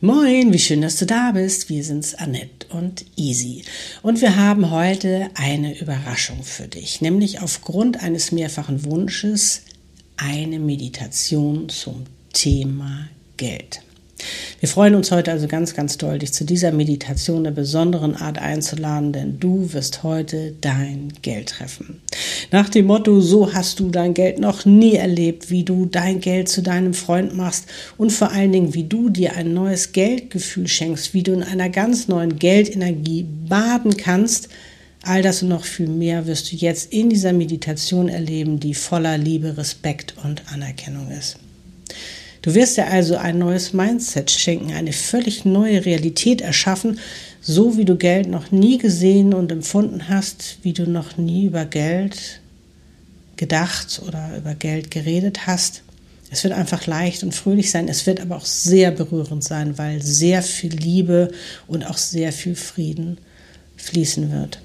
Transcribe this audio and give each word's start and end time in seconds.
Moin, 0.00 0.52
wie 0.52 0.60
schön, 0.60 0.80
dass 0.82 0.94
du 0.94 1.06
da 1.06 1.32
bist. 1.32 1.68
Wir 1.68 1.82
sind's 1.82 2.14
Annette 2.14 2.68
und 2.68 3.04
Easy. 3.16 3.64
Und 4.00 4.20
wir 4.20 4.36
haben 4.36 4.70
heute 4.70 5.28
eine 5.34 5.76
Überraschung 5.76 6.44
für 6.44 6.68
dich, 6.68 7.00
nämlich 7.00 7.40
aufgrund 7.40 8.00
eines 8.00 8.30
mehrfachen 8.30 8.84
Wunsches 8.84 9.62
eine 10.16 10.60
Meditation 10.60 11.68
zum 11.68 12.04
Thema 12.32 13.08
Geld. 13.36 13.80
Wir 14.60 14.68
freuen 14.68 14.94
uns 14.94 15.10
heute 15.10 15.30
also 15.30 15.46
ganz, 15.46 15.74
ganz 15.74 15.98
doll, 15.98 16.18
dich 16.18 16.32
zu 16.32 16.44
dieser 16.44 16.72
Meditation 16.72 17.44
der 17.44 17.52
besonderen 17.52 18.16
Art 18.16 18.38
einzuladen, 18.38 19.12
denn 19.12 19.38
du 19.38 19.72
wirst 19.72 20.02
heute 20.02 20.54
dein 20.60 21.12
Geld 21.22 21.50
treffen. 21.50 22.02
Nach 22.50 22.68
dem 22.68 22.86
Motto, 22.86 23.20
so 23.20 23.54
hast 23.54 23.80
du 23.80 23.90
dein 23.90 24.14
Geld 24.14 24.38
noch 24.38 24.64
nie 24.64 24.94
erlebt, 24.94 25.50
wie 25.50 25.64
du 25.64 25.86
dein 25.86 26.20
Geld 26.20 26.48
zu 26.48 26.62
deinem 26.62 26.94
Freund 26.94 27.36
machst 27.36 27.66
und 27.96 28.10
vor 28.10 28.32
allen 28.32 28.52
Dingen, 28.52 28.74
wie 28.74 28.84
du 28.84 29.08
dir 29.08 29.36
ein 29.36 29.54
neues 29.54 29.92
Geldgefühl 29.92 30.66
schenkst, 30.66 31.14
wie 31.14 31.22
du 31.22 31.32
in 31.32 31.42
einer 31.42 31.68
ganz 31.68 32.08
neuen 32.08 32.38
Geldenergie 32.38 33.26
baden 33.48 33.96
kannst, 33.96 34.48
All 35.02 35.22
das 35.22 35.42
und 35.42 35.48
noch 35.48 35.64
viel 35.64 35.86
mehr 35.86 36.26
wirst 36.26 36.52
du 36.52 36.56
jetzt 36.56 36.92
in 36.92 37.08
dieser 37.08 37.32
Meditation 37.32 38.08
erleben, 38.08 38.58
die 38.58 38.74
voller 38.74 39.16
Liebe, 39.16 39.56
Respekt 39.56 40.14
und 40.24 40.42
Anerkennung 40.52 41.10
ist. 41.10 41.38
Du 42.48 42.54
wirst 42.54 42.78
dir 42.78 42.86
also 42.86 43.18
ein 43.18 43.38
neues 43.38 43.74
Mindset 43.74 44.30
schenken, 44.30 44.72
eine 44.72 44.94
völlig 44.94 45.44
neue 45.44 45.84
Realität 45.84 46.40
erschaffen, 46.40 46.98
so 47.42 47.76
wie 47.76 47.84
du 47.84 47.96
Geld 47.96 48.26
noch 48.26 48.50
nie 48.52 48.78
gesehen 48.78 49.34
und 49.34 49.52
empfunden 49.52 50.08
hast, 50.08 50.56
wie 50.62 50.72
du 50.72 50.88
noch 50.88 51.18
nie 51.18 51.44
über 51.44 51.66
Geld 51.66 52.40
gedacht 53.36 54.00
oder 54.08 54.34
über 54.34 54.54
Geld 54.54 54.90
geredet 54.90 55.46
hast. 55.46 55.82
Es 56.30 56.42
wird 56.42 56.54
einfach 56.54 56.86
leicht 56.86 57.22
und 57.22 57.34
fröhlich 57.34 57.70
sein, 57.70 57.86
es 57.86 58.06
wird 58.06 58.18
aber 58.18 58.38
auch 58.38 58.46
sehr 58.46 58.92
berührend 58.92 59.44
sein, 59.44 59.76
weil 59.76 60.00
sehr 60.00 60.42
viel 60.42 60.72
Liebe 60.72 61.30
und 61.66 61.84
auch 61.84 61.98
sehr 61.98 62.32
viel 62.32 62.54
Frieden 62.54 63.18
fließen 63.76 64.32
wird. 64.32 64.58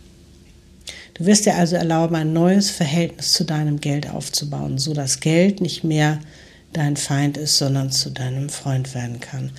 Du 1.15 1.25
wirst 1.25 1.45
dir 1.45 1.55
also 1.55 1.75
erlauben, 1.75 2.15
ein 2.15 2.31
neues 2.31 2.69
Verhältnis 2.69 3.33
zu 3.33 3.43
deinem 3.43 3.81
Geld 3.81 4.09
aufzubauen, 4.09 4.77
so 4.77 4.93
dass 4.93 5.19
Geld 5.19 5.59
nicht 5.59 5.83
mehr 5.83 6.21
dein 6.77 6.97
Feind 6.97 7.38
ist, 7.38 7.57
sondern 7.57 7.91
zu 7.91 8.09
deinem 8.09 8.49
Freund 8.49 8.93
werden 8.93 9.19
kann, 9.19 9.52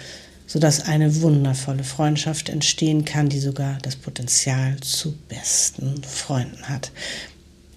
sodass 0.46 0.86
eine 0.86 1.22
wundervolle 1.22 1.84
Freundschaft 1.84 2.48
entstehen 2.48 3.04
kann, 3.04 3.28
die 3.28 3.40
sogar 3.40 3.78
das 3.82 3.96
Potenzial 3.96 4.76
zu 4.80 5.16
besten 5.28 6.02
Freunden 6.04 6.68
hat. 6.68 6.90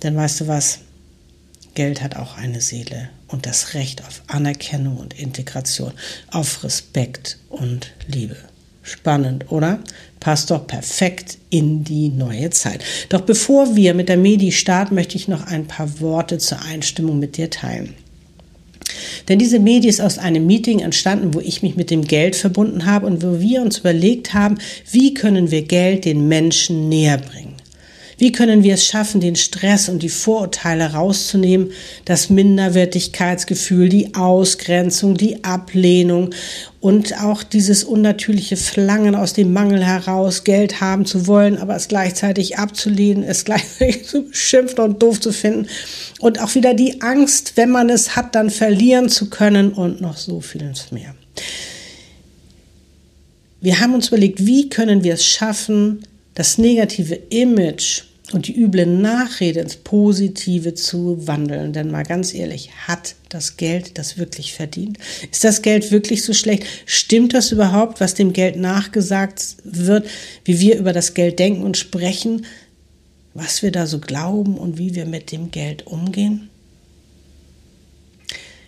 Denn 0.04 0.16
weißt 0.16 0.42
du 0.42 0.48
was? 0.48 0.80
Geld 1.74 2.02
hat 2.02 2.16
auch 2.16 2.38
eine 2.38 2.60
Seele 2.60 3.10
und 3.28 3.46
das 3.46 3.76
Recht 3.76 4.04
auf 4.04 4.24
Anerkennung 4.28 4.98
und 4.98 5.14
Integration, 5.14 5.94
auf 6.32 6.64
Respekt 6.64 7.38
und 7.50 7.92
Liebe. 8.08 8.38
Spannend, 8.82 9.52
oder? 9.52 9.80
Passt 10.20 10.50
doch 10.50 10.66
perfekt 10.66 11.38
in 11.50 11.84
die 11.84 12.10
neue 12.10 12.50
Zeit. 12.52 12.84
Doch 13.10 13.22
bevor 13.22 13.76
wir 13.76 13.94
mit 13.94 14.10
der 14.10 14.18
Medi 14.18 14.52
starten, 14.52 14.96
möchte 14.96 15.18
ich 15.18 15.28
noch 15.28 15.46
ein 15.46 15.68
paar 15.68 16.00
Worte 16.00 16.38
zur 16.38 16.62
Einstimmung 16.62 17.20
mit 17.20 17.38
dir 17.38 17.50
teilen. 17.50 17.96
Denn 19.28 19.40
diese 19.40 19.60
Medi 19.60 19.90
ist 19.90 20.00
aus 20.00 20.18
einem 20.18 20.48
Meeting 20.48 20.80
entstanden, 20.80 21.34
wo 21.34 21.40
ich 21.40 21.62
mich 21.62 21.76
mit 21.76 21.92
dem 21.92 22.04
Geld 22.04 22.36
verbunden 22.36 22.86
habe 22.86 23.06
und 23.06 23.24
wo 23.24 23.40
wir 23.40 23.62
uns 23.62 23.80
überlegt 23.80 24.34
haben, 24.34 24.58
wie 24.92 25.14
können 25.14 25.52
wir 25.52 25.64
Geld 25.64 26.06
den 26.06 26.28
Menschen 26.28 26.88
näher 26.88 27.18
bringen. 27.18 27.57
Wie 28.20 28.32
können 28.32 28.64
wir 28.64 28.74
es 28.74 28.86
schaffen, 28.88 29.22
den 29.22 29.36
Stress 29.36 29.90
und 29.90 30.02
die 30.02 30.10
Vorurteile 30.10 30.94
rauszunehmen, 30.94 31.72
das 32.04 32.32
Minderwertigkeitsgefühl, 32.32 33.90
die 33.90 34.16
Ausgrenzung, 34.16 35.16
die 35.16 35.44
Ablehnung 35.44 36.32
und 36.80 37.22
auch 37.22 37.44
dieses 37.44 37.84
unnatürliche 37.84 38.58
Verlangen 38.58 39.14
aus 39.14 39.34
dem 39.34 39.54
Mangel 39.54 39.86
heraus, 39.86 40.44
Geld 40.44 40.82
haben 40.82 41.06
zu 41.06 41.28
wollen, 41.28 41.60
aber 41.60 41.76
es 41.76 41.90
gleichzeitig 41.90 42.58
abzulehnen, 42.58 43.24
es 43.24 43.46
gleichzeitig 43.46 44.06
zu 44.06 44.24
beschimpfen 44.24 44.80
und 44.80 45.04
doof 45.04 45.20
zu 45.20 45.32
finden 45.32 45.68
und 46.20 46.42
auch 46.42 46.56
wieder 46.56 46.74
die 46.74 47.02
Angst, 47.04 47.54
wenn 47.56 47.70
man 47.70 47.90
es 47.90 48.16
hat, 48.16 48.34
dann 48.34 48.50
verlieren 48.50 49.10
zu 49.10 49.30
können 49.30 49.72
und 49.74 50.02
noch 50.02 50.18
so 50.18 50.42
vieles 50.42 50.92
mehr. 50.92 51.14
Wir 53.62 53.80
haben 53.80 53.94
uns 53.94 54.08
überlegt, 54.08 54.44
wie 54.46 54.70
können 54.70 55.04
wir 55.04 55.14
es 55.14 55.26
schaffen, 55.26 56.04
das 56.34 56.58
negative 56.60 57.16
Image 57.30 58.07
und 58.34 58.48
die 58.48 58.60
üble 58.60 58.86
Nachrede 58.86 59.62
ins 59.62 59.78
Positive 59.78 60.74
zu 60.74 61.28
wandeln. 61.28 61.72
Denn 61.72 61.90
mal 61.90 62.04
ganz 62.04 62.34
ehrlich, 62.34 62.72
hat 62.88 63.16
das 63.30 63.58
Geld 63.58 63.98
das 63.98 64.18
wirklich 64.18 64.54
verdient? 64.54 64.98
Ist 65.32 65.44
das 65.44 65.62
Geld 65.62 65.92
wirklich 65.92 66.24
so 66.24 66.34
schlecht? 66.34 66.66
Stimmt 66.86 67.34
das 67.34 67.52
überhaupt, 67.52 68.02
was 68.02 68.16
dem 68.16 68.34
Geld 68.34 68.58
nachgesagt 68.58 69.58
wird, 69.64 70.08
wie 70.44 70.60
wir 70.60 70.78
über 70.78 70.92
das 70.92 71.14
Geld 71.14 71.40
denken 71.40 71.64
und 71.64 71.78
sprechen, 71.78 72.46
was 73.34 73.62
wir 73.62 73.72
da 73.72 73.88
so 73.88 74.00
glauben 74.00 74.58
und 74.58 74.78
wie 74.78 74.96
wir 74.96 75.06
mit 75.06 75.32
dem 75.32 75.52
Geld 75.52 75.88
umgehen? 75.88 76.50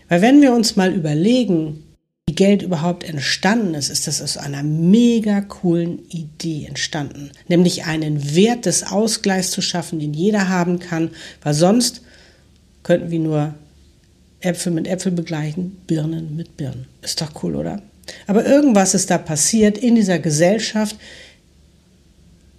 Weil 0.07 0.21
wenn 0.21 0.41
wir 0.41 0.53
uns 0.53 0.75
mal 0.75 0.93
überlegen, 0.93 1.83
wie 2.29 2.35
Geld 2.35 2.61
überhaupt 2.61 3.03
entstanden 3.03 3.73
ist, 3.73 3.89
ist 3.89 4.05
das 4.05 4.21
aus 4.21 4.37
einer 4.37 4.61
mega 4.61 5.41
coolen 5.41 6.07
Idee 6.09 6.65
entstanden. 6.67 7.31
Nämlich 7.47 7.85
einen 7.85 8.35
Wert 8.35 8.67
des 8.67 8.83
Ausgleichs 8.83 9.49
zu 9.49 9.63
schaffen, 9.63 9.97
den 9.97 10.13
jeder 10.13 10.47
haben 10.47 10.77
kann, 10.77 11.09
weil 11.41 11.55
sonst 11.55 12.03
könnten 12.83 13.09
wir 13.09 13.17
nur 13.17 13.55
Äpfel 14.41 14.71
mit 14.71 14.85
Äpfel 14.85 15.11
begleichen, 15.11 15.77
Birnen 15.87 16.35
mit 16.35 16.55
Birnen. 16.55 16.85
Ist 17.01 17.19
doch 17.19 17.31
cool, 17.41 17.55
oder? 17.55 17.81
Aber 18.27 18.45
irgendwas 18.45 18.93
ist 18.93 19.09
da 19.09 19.17
passiert 19.17 19.79
in 19.79 19.95
dieser 19.95 20.19
Gesellschaft, 20.19 20.97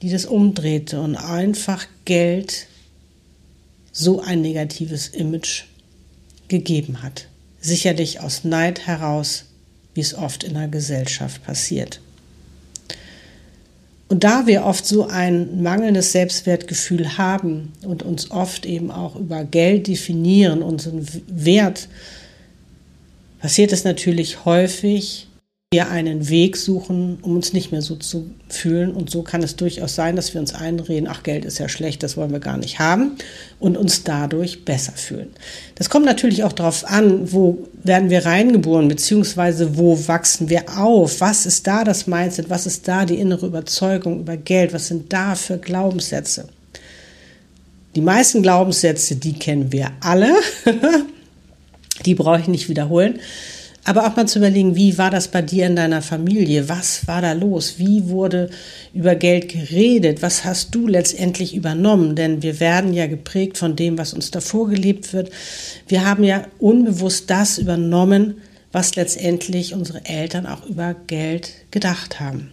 die 0.03 0.10
das 0.10 0.25
umdrehte 0.25 1.00
und 1.00 1.14
einfach 1.14 1.86
Geld 2.06 2.66
so 3.92 4.20
ein 4.20 4.41
negatives 4.41 5.06
Image 5.06 5.62
gegeben 6.48 7.04
hat. 7.04 7.28
Sicherlich 7.60 8.19
aus 8.19 8.42
Neid 8.42 8.88
heraus, 8.88 9.44
wie 9.94 10.00
es 10.00 10.14
oft 10.14 10.44
in 10.44 10.54
der 10.54 10.68
Gesellschaft 10.68 11.44
passiert. 11.44 12.00
Und 14.08 14.24
da 14.24 14.48
wir 14.48 14.64
oft 14.64 14.84
so 14.84 15.06
ein 15.06 15.62
mangelndes 15.62 16.10
Selbstwertgefühl 16.10 17.16
haben 17.16 17.72
und 17.82 18.02
uns 18.02 18.32
oft 18.32 18.66
eben 18.66 18.90
auch 18.90 19.14
über 19.14 19.44
Geld 19.44 19.86
definieren, 19.86 20.62
unseren 20.62 21.06
Wert, 21.28 21.88
passiert 23.38 23.72
es 23.72 23.84
natürlich 23.84 24.44
häufig, 24.44 25.28
wir 25.72 25.88
einen 25.88 26.28
Weg 26.28 26.56
suchen, 26.56 27.19
um 27.22 27.36
uns 27.36 27.53
nicht 27.53 27.70
mehr 27.70 27.81
so 27.81 27.94
zu 27.94 28.28
fühlen. 28.48 28.91
Und 28.91 29.08
so 29.08 29.22
kann 29.22 29.41
es 29.44 29.54
durchaus 29.54 29.94
sein, 29.94 30.16
dass 30.16 30.34
wir 30.34 30.41
uns 30.41 30.53
einreden, 30.53 31.08
ach, 31.08 31.22
Geld 31.22 31.44
ist 31.44 31.60
ja 31.60 31.69
schlecht, 31.69 32.03
das 32.03 32.16
wollen 32.16 32.32
wir 32.32 32.41
gar 32.41 32.56
nicht 32.56 32.81
haben 32.81 33.12
und 33.60 33.76
uns 33.76 34.03
dadurch 34.03 34.64
besser 34.64 34.91
fühlen. 34.91 35.28
Das 35.76 35.88
kommt 35.88 36.06
natürlich 36.06 36.42
auch 36.42 36.53
darauf 36.53 36.84
an, 36.91 37.30
wo 37.30 37.69
werden 37.84 38.10
wir 38.10 38.26
reingeboren, 38.26 38.88
beziehungsweise 38.88 39.78
wo 39.78 40.09
wachsen 40.09 40.48
wir 40.48 40.76
auf? 40.76 41.20
Was 41.20 41.47
ist 41.47 41.69
da 41.69 41.84
das 41.84 42.09
Mindset? 42.09 42.50
Was 42.50 42.66
ist 42.66 42.88
da 42.88 43.04
die 43.04 43.20
innere 43.20 43.47
Überzeugung 43.47 44.19
über 44.19 44.36
Geld? 44.36 44.72
Was 44.72 44.88
sind 44.88 45.12
da 45.12 45.36
für 45.36 45.59
Glaubenssätze? 45.59 46.48
Die 47.94 48.00
meisten 48.00 48.42
Glaubenssätze, 48.42 49.14
die 49.14 49.34
kennen 49.34 49.70
wir 49.70 49.92
alle. 50.00 50.34
die 52.04 52.16
brauche 52.16 52.41
ich 52.41 52.48
nicht 52.48 52.69
wiederholen. 52.69 53.20
Aber 53.84 54.06
auch 54.06 54.14
mal 54.14 54.28
zu 54.28 54.38
überlegen, 54.38 54.76
wie 54.76 54.98
war 54.98 55.10
das 55.10 55.28
bei 55.28 55.41
dir 55.41 55.66
in 55.66 55.74
deiner 55.74 56.02
Familie? 56.02 56.68
Was 56.68 57.06
war 57.06 57.22
da 57.22 57.32
los? 57.32 57.78
Wie 57.78 58.08
wurde 58.08 58.50
über 58.92 59.14
Geld 59.14 59.48
geredet? 59.48 60.20
Was 60.22 60.44
hast 60.44 60.74
du 60.74 60.86
letztendlich 60.86 61.54
übernommen? 61.54 62.14
Denn 62.14 62.42
wir 62.42 62.60
werden 62.60 62.92
ja 62.92 63.06
geprägt 63.06 63.56
von 63.56 63.76
dem, 63.76 63.96
was 63.96 64.12
uns 64.12 64.30
davor 64.30 64.68
gelebt 64.68 65.12
wird. 65.12 65.30
Wir 65.88 66.04
haben 66.04 66.24
ja 66.24 66.44
unbewusst 66.58 67.30
das 67.30 67.58
übernommen, 67.58 68.34
was 68.70 68.96
letztendlich 68.96 69.74
unsere 69.74 70.04
Eltern 70.04 70.47
auch 70.47 70.66
über 70.66 70.94
Geld 71.06 71.50
gedacht 71.70 72.20
haben. 72.20 72.53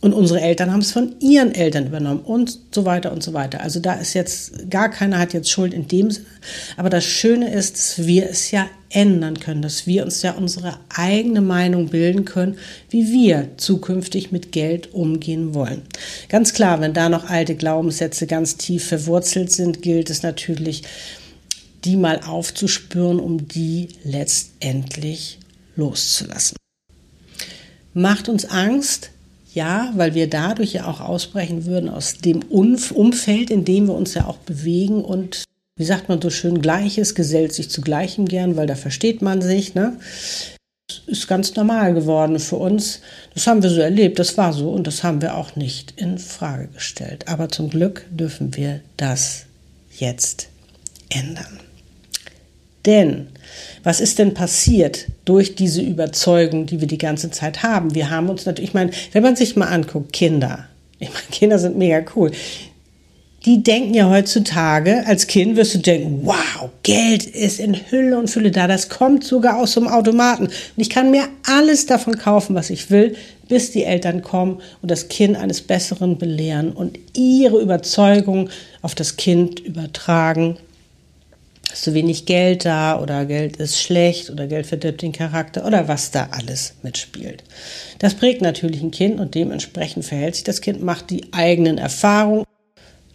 Und 0.00 0.12
unsere 0.12 0.40
Eltern 0.40 0.72
haben 0.72 0.80
es 0.80 0.92
von 0.92 1.16
ihren 1.18 1.52
Eltern 1.52 1.86
übernommen 1.86 2.20
und 2.20 2.58
so 2.72 2.84
weiter 2.84 3.12
und 3.12 3.22
so 3.22 3.32
weiter. 3.32 3.62
Also 3.62 3.80
da 3.80 3.94
ist 3.94 4.14
jetzt, 4.14 4.70
gar 4.70 4.90
keiner 4.90 5.18
hat 5.18 5.32
jetzt 5.32 5.50
Schuld 5.50 5.74
in 5.74 5.88
dem 5.88 6.10
Sinne. 6.10 6.26
Aber 6.76 6.88
das 6.88 7.04
Schöne 7.04 7.52
ist, 7.52 7.74
dass 7.74 8.06
wir 8.06 8.30
es 8.30 8.52
ja 8.52 8.68
ändern 8.90 9.40
können, 9.40 9.60
dass 9.60 9.86
wir 9.86 10.04
uns 10.04 10.22
ja 10.22 10.32
unsere 10.32 10.78
eigene 10.88 11.40
Meinung 11.40 11.88
bilden 11.88 12.24
können, 12.24 12.56
wie 12.90 13.12
wir 13.12 13.50
zukünftig 13.56 14.30
mit 14.30 14.52
Geld 14.52 14.94
umgehen 14.94 15.52
wollen. 15.52 15.82
Ganz 16.28 16.54
klar, 16.54 16.80
wenn 16.80 16.94
da 16.94 17.08
noch 17.08 17.28
alte 17.28 17.54
Glaubenssätze 17.56 18.26
ganz 18.26 18.56
tief 18.56 18.86
verwurzelt 18.86 19.50
sind, 19.52 19.82
gilt 19.82 20.10
es 20.10 20.22
natürlich, 20.22 20.84
die 21.84 21.96
mal 21.96 22.20
aufzuspüren, 22.20 23.20
um 23.20 23.48
die 23.48 23.88
letztendlich 24.04 25.38
loszulassen. 25.76 26.56
Macht 27.94 28.28
uns 28.28 28.44
Angst, 28.44 29.10
ja, 29.58 29.92
weil 29.96 30.14
wir 30.14 30.30
dadurch 30.30 30.72
ja 30.74 30.86
auch 30.86 31.00
ausbrechen 31.00 31.66
würden 31.66 31.90
aus 31.90 32.18
dem 32.18 32.42
Umfeld, 32.42 33.50
in 33.50 33.64
dem 33.64 33.88
wir 33.88 33.94
uns 33.94 34.14
ja 34.14 34.26
auch 34.26 34.38
bewegen 34.38 35.04
und 35.04 35.42
wie 35.76 35.84
sagt 35.84 36.08
man 36.08 36.22
so 36.22 36.30
schön, 36.30 36.62
Gleiches 36.62 37.16
gesellt 37.16 37.52
sich 37.52 37.68
zu 37.68 37.80
Gleichem 37.80 38.26
gern, 38.26 38.56
weil 38.56 38.68
da 38.68 38.76
versteht 38.76 39.20
man 39.20 39.42
sich. 39.42 39.74
Ne? 39.74 39.96
ist 41.06 41.26
ganz 41.26 41.54
normal 41.56 41.92
geworden 41.92 42.38
für 42.38 42.56
uns. 42.56 43.00
Das 43.34 43.46
haben 43.46 43.62
wir 43.62 43.70
so 43.70 43.80
erlebt, 43.80 44.18
das 44.18 44.36
war 44.38 44.52
so 44.52 44.70
und 44.70 44.86
das 44.86 45.02
haben 45.02 45.20
wir 45.22 45.34
auch 45.36 45.56
nicht 45.56 45.94
in 45.96 46.18
Frage 46.18 46.68
gestellt. 46.68 47.26
Aber 47.26 47.48
zum 47.48 47.68
Glück 47.68 48.06
dürfen 48.10 48.54
wir 48.56 48.80
das 48.96 49.46
jetzt 49.98 50.48
ändern. 51.10 51.67
Denn 52.88 53.26
was 53.82 54.00
ist 54.00 54.18
denn 54.18 54.32
passiert 54.32 55.06
durch 55.26 55.54
diese 55.54 55.82
Überzeugung, 55.82 56.64
die 56.64 56.80
wir 56.80 56.88
die 56.88 56.96
ganze 56.96 57.30
Zeit 57.30 57.62
haben? 57.62 57.94
Wir 57.94 58.08
haben 58.08 58.30
uns 58.30 58.46
natürlich, 58.46 58.70
ich 58.70 58.74
meine, 58.74 58.92
wenn 59.12 59.22
man 59.22 59.36
sich 59.36 59.56
mal 59.56 59.66
anguckt, 59.68 60.14
Kinder, 60.14 60.66
ich 60.98 61.10
meine, 61.10 61.26
Kinder 61.30 61.58
sind 61.58 61.76
mega 61.76 62.02
cool 62.16 62.32
die 63.44 63.62
denken 63.62 63.94
ja 63.94 64.10
heutzutage, 64.10 65.06
als 65.06 65.26
Kind 65.26 65.56
wirst 65.56 65.74
du 65.74 65.78
denken, 65.78 66.20
wow, 66.24 66.70
Geld 66.82 67.24
ist 67.24 67.60
in 67.60 67.74
Hülle 67.74 68.18
und 68.18 68.28
Fülle 68.28 68.50
da, 68.50 68.66
das 68.66 68.88
kommt 68.88 69.24
sogar 69.24 69.58
aus 69.58 69.76
einem 69.76 69.88
Automaten. 69.88 70.44
Und 70.46 70.52
ich 70.76 70.90
kann 70.90 71.10
mir 71.10 71.24
alles 71.46 71.86
davon 71.86 72.18
kaufen, 72.18 72.54
was 72.54 72.70
ich 72.70 72.90
will, 72.90 73.14
bis 73.48 73.70
die 73.70 73.84
Eltern 73.84 74.22
kommen 74.22 74.60
und 74.82 74.90
das 74.90 75.08
Kind 75.08 75.36
eines 75.36 75.62
Besseren 75.62 76.18
belehren 76.18 76.72
und 76.72 76.98
ihre 77.16 77.60
Überzeugung 77.60 78.50
auf 78.82 78.94
das 78.94 79.16
Kind 79.16 79.60
übertragen. 79.60 80.58
Ist 81.72 81.84
zu 81.84 81.94
wenig 81.94 82.24
Geld 82.24 82.64
da 82.64 82.98
oder 83.00 83.26
Geld 83.26 83.56
ist 83.58 83.80
schlecht 83.80 84.30
oder 84.30 84.46
Geld 84.46 84.66
verdirbt 84.66 85.02
den 85.02 85.12
Charakter 85.12 85.66
oder 85.66 85.86
was 85.86 86.10
da 86.10 86.28
alles 86.30 86.74
mitspielt. 86.82 87.44
Das 87.98 88.14
prägt 88.14 88.40
natürlich 88.40 88.82
ein 88.82 88.90
Kind 88.90 89.20
und 89.20 89.34
dementsprechend 89.34 90.04
verhält 90.04 90.36
sich 90.36 90.44
das 90.44 90.60
Kind, 90.60 90.82
macht 90.82 91.10
die 91.10 91.32
eigenen 91.32 91.78
Erfahrungen 91.78 92.44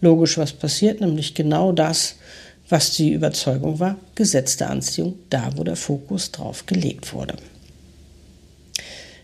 logisch 0.01 0.37
was 0.37 0.53
passiert, 0.53 1.01
nämlich 1.01 1.33
genau 1.33 1.71
das, 1.71 2.15
was 2.69 2.91
die 2.91 3.11
Überzeugung 3.11 3.79
war, 3.79 3.97
Gesetz 4.15 4.57
der 4.57 4.69
Anziehung, 4.69 5.15
da 5.29 5.51
wo 5.55 5.63
der 5.63 5.75
Fokus 5.75 6.31
drauf 6.31 6.65
gelegt 6.65 7.13
wurde. 7.13 7.35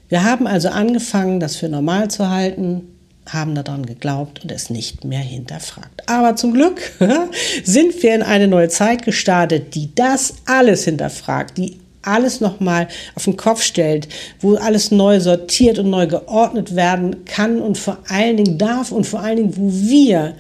Wir 0.07 0.23
haben 0.23 0.47
also 0.47 0.69
angefangen, 0.69 1.39
das 1.39 1.55
für 1.55 1.69
normal 1.69 2.09
zu 2.09 2.29
halten, 2.29 2.98
haben 3.33 3.55
daran 3.55 3.85
geglaubt 3.85 4.43
und 4.43 4.51
es 4.51 4.69
nicht 4.69 5.05
mehr 5.05 5.19
hinterfragt. 5.19 6.09
Aber 6.09 6.35
zum 6.35 6.53
Glück 6.53 6.81
sind 7.63 8.01
wir 8.01 8.15
in 8.15 8.23
eine 8.23 8.47
neue 8.47 8.69
Zeit 8.69 9.03
gestartet, 9.03 9.75
die 9.75 9.93
das 9.95 10.35
alles 10.45 10.85
hinterfragt, 10.85 11.57
die 11.57 11.79
alles 12.01 12.41
nochmal 12.41 12.87
auf 13.15 13.25
den 13.25 13.37
Kopf 13.37 13.61
stellt, 13.61 14.07
wo 14.39 14.55
alles 14.55 14.91
neu 14.91 15.19
sortiert 15.19 15.79
und 15.79 15.89
neu 15.89 16.07
geordnet 16.07 16.75
werden 16.75 17.25
kann 17.25 17.61
und 17.61 17.77
vor 17.77 17.97
allen 18.07 18.37
Dingen 18.37 18.57
darf 18.57 18.91
und 18.91 19.05
vor 19.05 19.19
allen 19.19 19.37
Dingen, 19.37 19.57
wo 19.57 19.71
wir 19.71 20.35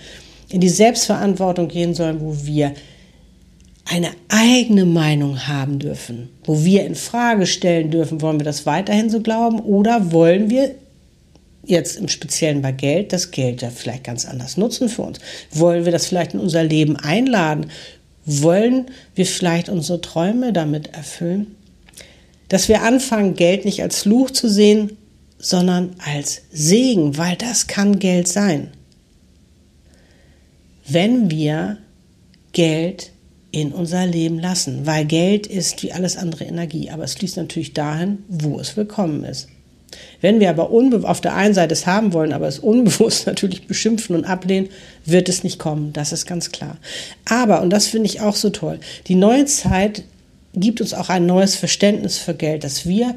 in 0.49 0.61
die 0.61 0.69
Selbstverantwortung 0.69 1.67
gehen 1.67 1.93
sollen, 1.93 2.21
wo 2.21 2.35
wir 2.45 2.73
eine 3.85 4.11
eigene 4.29 4.85
Meinung 4.85 5.47
haben 5.47 5.79
dürfen, 5.79 6.29
wo 6.43 6.63
wir 6.63 6.85
in 6.85 6.95
Frage 6.95 7.47
stellen 7.47 7.91
dürfen, 7.91 8.21
wollen 8.21 8.39
wir 8.39 8.45
das 8.45 8.65
weiterhin 8.65 9.09
so 9.09 9.21
glauben 9.21 9.59
oder 9.59 10.11
wollen 10.11 10.49
wir 10.49 10.75
jetzt 11.69 11.97
im 11.97 12.07
Speziellen 12.07 12.61
bei 12.61 12.71
Geld 12.71 13.13
das 13.13 13.31
Geld 13.31 13.61
ja 13.61 13.69
vielleicht 13.69 14.03
ganz 14.03 14.25
anders 14.25 14.57
nutzen 14.57 14.89
für 14.89 15.03
uns? 15.03 15.19
Wollen 15.51 15.85
wir 15.85 15.91
das 15.91 16.07
vielleicht 16.07 16.33
in 16.33 16.39
unser 16.39 16.63
Leben 16.63 16.95
einladen? 16.97 17.71
Wollen 18.25 18.87
wir 19.15 19.25
vielleicht 19.25 19.69
unsere 19.69 20.01
Träume 20.01 20.53
damit 20.53 20.93
erfüllen? 20.93 21.55
Dass 22.47 22.67
wir 22.67 22.81
anfangen, 22.81 23.35
Geld 23.35 23.65
nicht 23.65 23.81
als 23.81 24.01
Fluch 24.01 24.31
zu 24.31 24.49
sehen, 24.49 24.97
sondern 25.37 25.95
als 26.03 26.41
Segen, 26.51 27.17
weil 27.17 27.35
das 27.35 27.67
kann 27.67 27.99
Geld 27.99 28.27
sein 28.27 28.71
wenn 30.89 31.29
wir 31.29 31.77
Geld 32.51 33.11
in 33.51 33.71
unser 33.71 34.05
Leben 34.05 34.39
lassen, 34.39 34.85
weil 34.85 35.05
Geld 35.05 35.47
ist 35.47 35.81
wie 35.83 35.91
alles 35.91 36.17
andere 36.17 36.43
Energie, 36.45 36.89
aber 36.89 37.03
es 37.03 37.15
fließt 37.15 37.37
natürlich 37.37 37.73
dahin, 37.73 38.19
wo 38.27 38.59
es 38.59 38.75
willkommen 38.75 39.23
ist. 39.23 39.47
Wenn 40.21 40.39
wir 40.39 40.49
aber 40.49 40.69
auf 40.69 41.21
der 41.21 41.35
einen 41.35 41.53
Seite 41.53 41.73
es 41.73 41.87
haben 41.87 42.13
wollen, 42.13 42.33
aber 42.33 42.47
es 42.47 42.59
unbewusst 42.59 43.25
natürlich 43.27 43.67
beschimpfen 43.67 44.15
und 44.15 44.25
ablehnen, 44.25 44.69
wird 45.05 45.29
es 45.29 45.43
nicht 45.43 45.59
kommen. 45.59 45.93
Das 45.93 46.11
ist 46.11 46.25
ganz 46.25 46.51
klar. 46.51 46.77
Aber, 47.25 47.61
und 47.61 47.69
das 47.69 47.87
finde 47.87 48.07
ich 48.07 48.21
auch 48.21 48.35
so 48.35 48.49
toll, 48.49 48.79
die 49.07 49.15
neue 49.15 49.45
Zeit 49.45 50.03
gibt 50.53 50.81
uns 50.81 50.93
auch 50.93 51.09
ein 51.09 51.25
neues 51.25 51.55
Verständnis 51.55 52.17
für 52.17 52.33
Geld, 52.33 52.63
dass 52.63 52.87
wir 52.87 53.15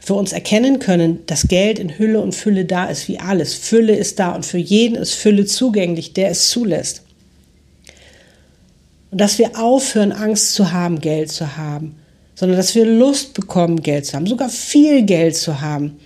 für 0.00 0.14
uns 0.14 0.32
erkennen 0.32 0.78
können, 0.78 1.20
dass 1.26 1.48
Geld 1.48 1.78
in 1.78 1.98
Hülle 1.98 2.20
und 2.20 2.34
Fülle 2.34 2.64
da 2.64 2.86
ist, 2.86 3.06
wie 3.06 3.18
alles. 3.18 3.54
Fülle 3.54 3.94
ist 3.94 4.18
da 4.18 4.34
und 4.34 4.46
für 4.46 4.58
jeden 4.58 4.96
ist 4.96 5.12
Fülle 5.12 5.44
zugänglich, 5.44 6.14
der 6.14 6.30
es 6.30 6.48
zulässt. 6.48 7.02
Und 9.10 9.20
dass 9.20 9.38
wir 9.38 9.58
aufhören, 9.58 10.12
Angst 10.12 10.54
zu 10.54 10.72
haben, 10.72 11.00
Geld 11.00 11.30
zu 11.30 11.56
haben, 11.56 11.96
sondern 12.34 12.56
dass 12.56 12.74
wir 12.74 12.86
Lust 12.86 13.34
bekommen, 13.34 13.82
Geld 13.82 14.06
zu 14.06 14.14
haben, 14.14 14.26
sogar 14.26 14.48
viel 14.48 15.02
Geld 15.02 15.36
zu 15.36 15.60
haben. 15.60 15.98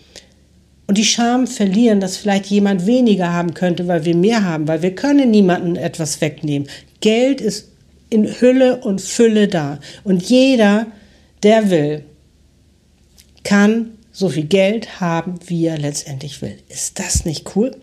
Und 0.86 0.98
die 0.98 1.04
Scham 1.04 1.46
verlieren, 1.46 2.00
dass 2.00 2.16
vielleicht 2.16 2.46
jemand 2.46 2.86
weniger 2.86 3.32
haben 3.32 3.54
könnte, 3.54 3.88
weil 3.88 4.04
wir 4.04 4.14
mehr 4.14 4.44
haben, 4.44 4.68
weil 4.68 4.82
wir 4.82 4.94
können 4.94 5.30
niemanden 5.30 5.76
etwas 5.76 6.20
wegnehmen. 6.20 6.68
Geld 7.00 7.40
ist 7.40 7.70
in 8.10 8.26
Hülle 8.26 8.80
und 8.80 9.00
Fülle 9.00 9.48
da. 9.48 9.78
Und 10.04 10.22
jeder, 10.22 10.86
der 11.42 11.70
will, 11.70 12.04
kann 13.44 13.98
so 14.12 14.28
viel 14.28 14.44
Geld 14.44 15.00
haben, 15.00 15.40
wie 15.46 15.66
er 15.66 15.78
letztendlich 15.78 16.40
will. 16.42 16.58
Ist 16.68 16.98
das 16.98 17.24
nicht 17.24 17.56
cool? 17.56 17.76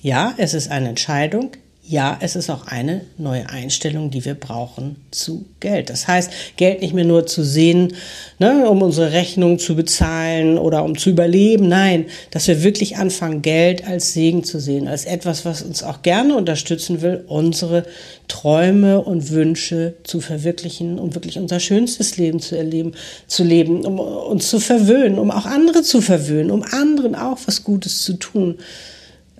Ja, 0.00 0.34
es 0.36 0.54
ist 0.54 0.70
eine 0.70 0.90
Entscheidung 0.90 1.50
ja, 1.90 2.16
es 2.20 2.36
ist 2.36 2.50
auch 2.50 2.68
eine 2.68 3.00
neue 3.18 3.50
Einstellung, 3.50 4.12
die 4.12 4.24
wir 4.24 4.34
brauchen 4.34 4.94
zu 5.10 5.46
Geld. 5.58 5.90
Das 5.90 6.06
heißt, 6.06 6.30
Geld 6.56 6.82
nicht 6.82 6.94
mehr 6.94 7.04
nur 7.04 7.26
zu 7.26 7.42
sehen, 7.42 7.94
ne, 8.38 8.70
um 8.70 8.80
unsere 8.80 9.10
Rechnung 9.10 9.58
zu 9.58 9.74
bezahlen 9.74 10.56
oder 10.56 10.84
um 10.84 10.96
zu 10.96 11.10
überleben. 11.10 11.66
Nein, 11.66 12.06
dass 12.30 12.46
wir 12.46 12.62
wirklich 12.62 12.96
anfangen, 12.96 13.42
Geld 13.42 13.88
als 13.88 14.12
Segen 14.12 14.44
zu 14.44 14.60
sehen, 14.60 14.86
als 14.86 15.04
etwas, 15.04 15.44
was 15.44 15.62
uns 15.62 15.82
auch 15.82 16.02
gerne 16.02 16.36
unterstützen 16.36 17.02
will, 17.02 17.24
unsere 17.26 17.84
Träume 18.28 19.00
und 19.00 19.32
Wünsche 19.32 19.94
zu 20.04 20.20
verwirklichen, 20.20 20.96
um 21.00 21.16
wirklich 21.16 21.40
unser 21.40 21.58
schönstes 21.58 22.16
Leben 22.16 22.38
zu 22.38 22.56
erleben, 22.56 22.92
zu 23.26 23.42
leben, 23.42 23.84
um 23.84 23.98
uns 23.98 24.48
zu 24.48 24.60
verwöhnen, 24.60 25.18
um 25.18 25.32
auch 25.32 25.44
andere 25.44 25.82
zu 25.82 26.00
verwöhnen, 26.00 26.52
um 26.52 26.62
anderen 26.62 27.16
auch 27.16 27.38
was 27.46 27.64
Gutes 27.64 28.04
zu 28.04 28.12
tun. 28.12 28.58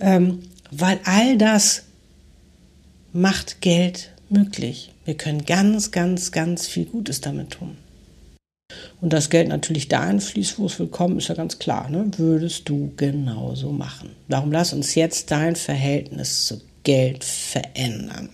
Ähm, 0.01 0.39
weil 0.69 0.99
all 1.05 1.37
das 1.37 1.83
macht 3.13 3.61
Geld 3.61 4.11
möglich. 4.29 4.91
Wir 5.05 5.15
können 5.15 5.45
ganz, 5.45 5.91
ganz, 5.91 6.31
ganz 6.31 6.67
viel 6.67 6.85
Gutes 6.85 7.21
damit 7.21 7.51
tun. 7.51 7.77
Und 9.01 9.11
das 9.11 9.29
Geld 9.29 9.49
natürlich 9.49 9.87
dahin 9.89 10.21
fließt, 10.21 10.57
wo 10.57 10.67
es 10.67 10.79
willkommen 10.79 11.17
ist, 11.17 11.27
ja 11.27 11.35
ganz 11.35 11.59
klar. 11.59 11.89
Ne? 11.89 12.09
Würdest 12.17 12.69
du 12.69 12.93
genauso 12.95 13.71
machen. 13.71 14.11
Darum 14.29 14.51
lass 14.51 14.73
uns 14.73 14.95
jetzt 14.95 15.31
dein 15.31 15.55
Verhältnis 15.55 16.45
zu 16.45 16.61
Geld 16.83 17.23
verändern. 17.23 18.29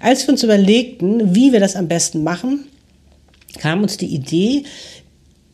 Als 0.00 0.26
wir 0.26 0.32
uns 0.32 0.42
überlegten, 0.42 1.34
wie 1.34 1.52
wir 1.52 1.60
das 1.60 1.76
am 1.76 1.88
besten 1.88 2.22
machen, 2.22 2.66
kam 3.58 3.82
uns 3.82 3.96
die 3.96 4.14
Idee, 4.14 4.64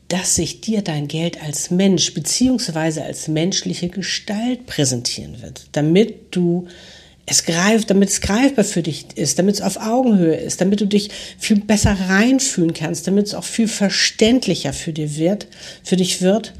dass 0.09 0.37
sich 0.37 0.61
dir 0.61 0.83
dein 0.83 1.09
Geld 1.09 1.43
als 1.43 1.71
Mensch 1.71 2.15
beziehungsweise 2.15 3.03
als 3.03 3.27
menschliche 3.27 3.89
Gestalt 3.89 4.67
präsentieren 4.67 5.43
wird, 5.43 5.67
damit 5.73 6.29
du 6.31 6.69
es 7.27 7.45
greift, 7.45 7.91
damit 7.91 8.09
es 8.09 8.21
greifbar 8.21 8.65
für 8.65 8.83
dich 8.83 9.07
ist, 9.17 9.39
damit 9.39 9.57
es 9.57 9.61
auf 9.61 9.77
Augenhöhe 9.79 10.37
ist, 10.37 10.61
damit 10.61 10.81
du 10.81 10.87
dich 10.87 11.11
viel 11.39 11.61
besser 11.61 11.97
reinfühlen 12.09 12.73
kannst, 12.73 13.07
damit 13.09 13.27
es 13.27 13.35
auch 13.35 13.45
viel 13.45 13.67
verständlicher 13.67 14.73
für 14.73 14.93
dir 14.93 15.17
wird, 15.17 15.49
für 15.83 15.97
dich 15.97 16.23
wird. 16.23 16.55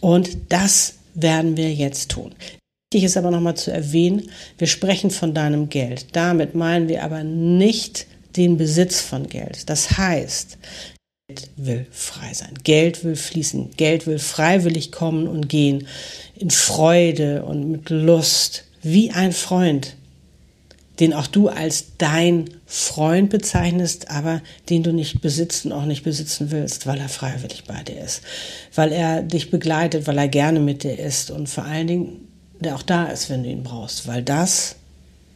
Und 0.00 0.36
das 0.50 0.94
werden 1.14 1.56
wir 1.56 1.72
jetzt 1.72 2.10
tun. 2.10 2.34
Wichtig 2.92 3.04
ist 3.04 3.16
aber 3.16 3.30
nochmal 3.30 3.56
zu 3.56 3.70
erwähnen, 3.70 4.30
wir 4.58 4.66
sprechen 4.66 5.10
von 5.10 5.34
deinem 5.34 5.68
Geld. 5.68 6.06
Damit 6.12 6.54
meinen 6.54 6.88
wir 6.88 7.02
aber 7.02 7.24
nicht 7.24 8.06
den 8.36 8.56
Besitz 8.56 9.00
von 9.00 9.26
Geld. 9.28 9.68
Das 9.68 9.98
heißt, 9.98 10.58
Geld 11.28 11.50
will 11.56 11.86
frei 11.90 12.32
sein. 12.32 12.54
Geld 12.62 13.04
will 13.04 13.16
fließen. 13.16 13.72
Geld 13.76 14.06
will 14.06 14.18
freiwillig 14.18 14.92
kommen 14.92 15.28
und 15.28 15.48
gehen. 15.48 15.86
In 16.36 16.50
Freude 16.50 17.44
und 17.44 17.70
mit 17.70 17.90
Lust 17.90 18.64
wie 18.82 19.10
ein 19.10 19.32
Freund, 19.32 19.96
den 21.00 21.14
auch 21.14 21.26
du 21.26 21.48
als 21.48 21.96
dein 21.98 22.50
Freund 22.66 23.30
bezeichnest, 23.30 24.10
aber 24.10 24.42
den 24.68 24.82
du 24.82 24.92
nicht 24.92 25.20
besitzt 25.20 25.64
und 25.64 25.72
auch 25.72 25.84
nicht 25.84 26.02
besitzen 26.02 26.50
willst, 26.50 26.86
weil 26.86 26.98
er 26.98 27.08
freiwillig 27.08 27.64
bei 27.64 27.82
dir 27.82 28.00
ist, 28.00 28.22
weil 28.74 28.92
er 28.92 29.22
dich 29.22 29.50
begleitet, 29.50 30.06
weil 30.06 30.18
er 30.18 30.28
gerne 30.28 30.60
mit 30.60 30.82
dir 30.82 30.98
ist 30.98 31.30
und 31.30 31.48
vor 31.48 31.64
allen 31.64 31.86
Dingen, 31.86 32.28
der 32.60 32.74
auch 32.74 32.82
da 32.82 33.06
ist, 33.06 33.30
wenn 33.30 33.44
du 33.44 33.48
ihn 33.48 33.62
brauchst, 33.62 34.08
weil 34.08 34.22
das 34.22 34.76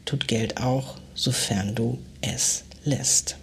tut 0.04 0.26
Geld 0.26 0.61
auch, 0.61 0.96
sofern 1.14 1.75
du 1.75 1.99
es 2.20 2.64
lässt. 2.84 3.37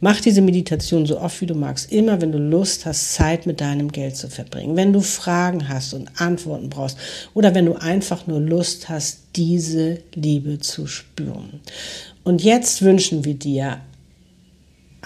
Mach 0.00 0.20
diese 0.20 0.42
Meditation 0.42 1.06
so 1.06 1.20
oft 1.20 1.40
wie 1.40 1.46
du 1.46 1.54
magst, 1.54 1.90
immer 1.90 2.20
wenn 2.20 2.30
du 2.30 2.38
Lust 2.38 2.86
hast, 2.86 3.14
Zeit 3.14 3.46
mit 3.46 3.60
deinem 3.60 3.90
Geld 3.90 4.16
zu 4.16 4.28
verbringen, 4.28 4.76
wenn 4.76 4.92
du 4.92 5.00
Fragen 5.00 5.68
hast 5.68 5.92
und 5.92 6.08
Antworten 6.20 6.70
brauchst. 6.70 6.96
Oder 7.34 7.54
wenn 7.54 7.66
du 7.66 7.74
einfach 7.74 8.26
nur 8.26 8.40
Lust 8.40 8.88
hast, 8.88 9.20
diese 9.34 9.98
Liebe 10.14 10.60
zu 10.60 10.86
spüren. 10.86 11.60
Und 12.22 12.44
jetzt 12.44 12.82
wünschen 12.82 13.24
wir 13.24 13.34
dir 13.34 13.80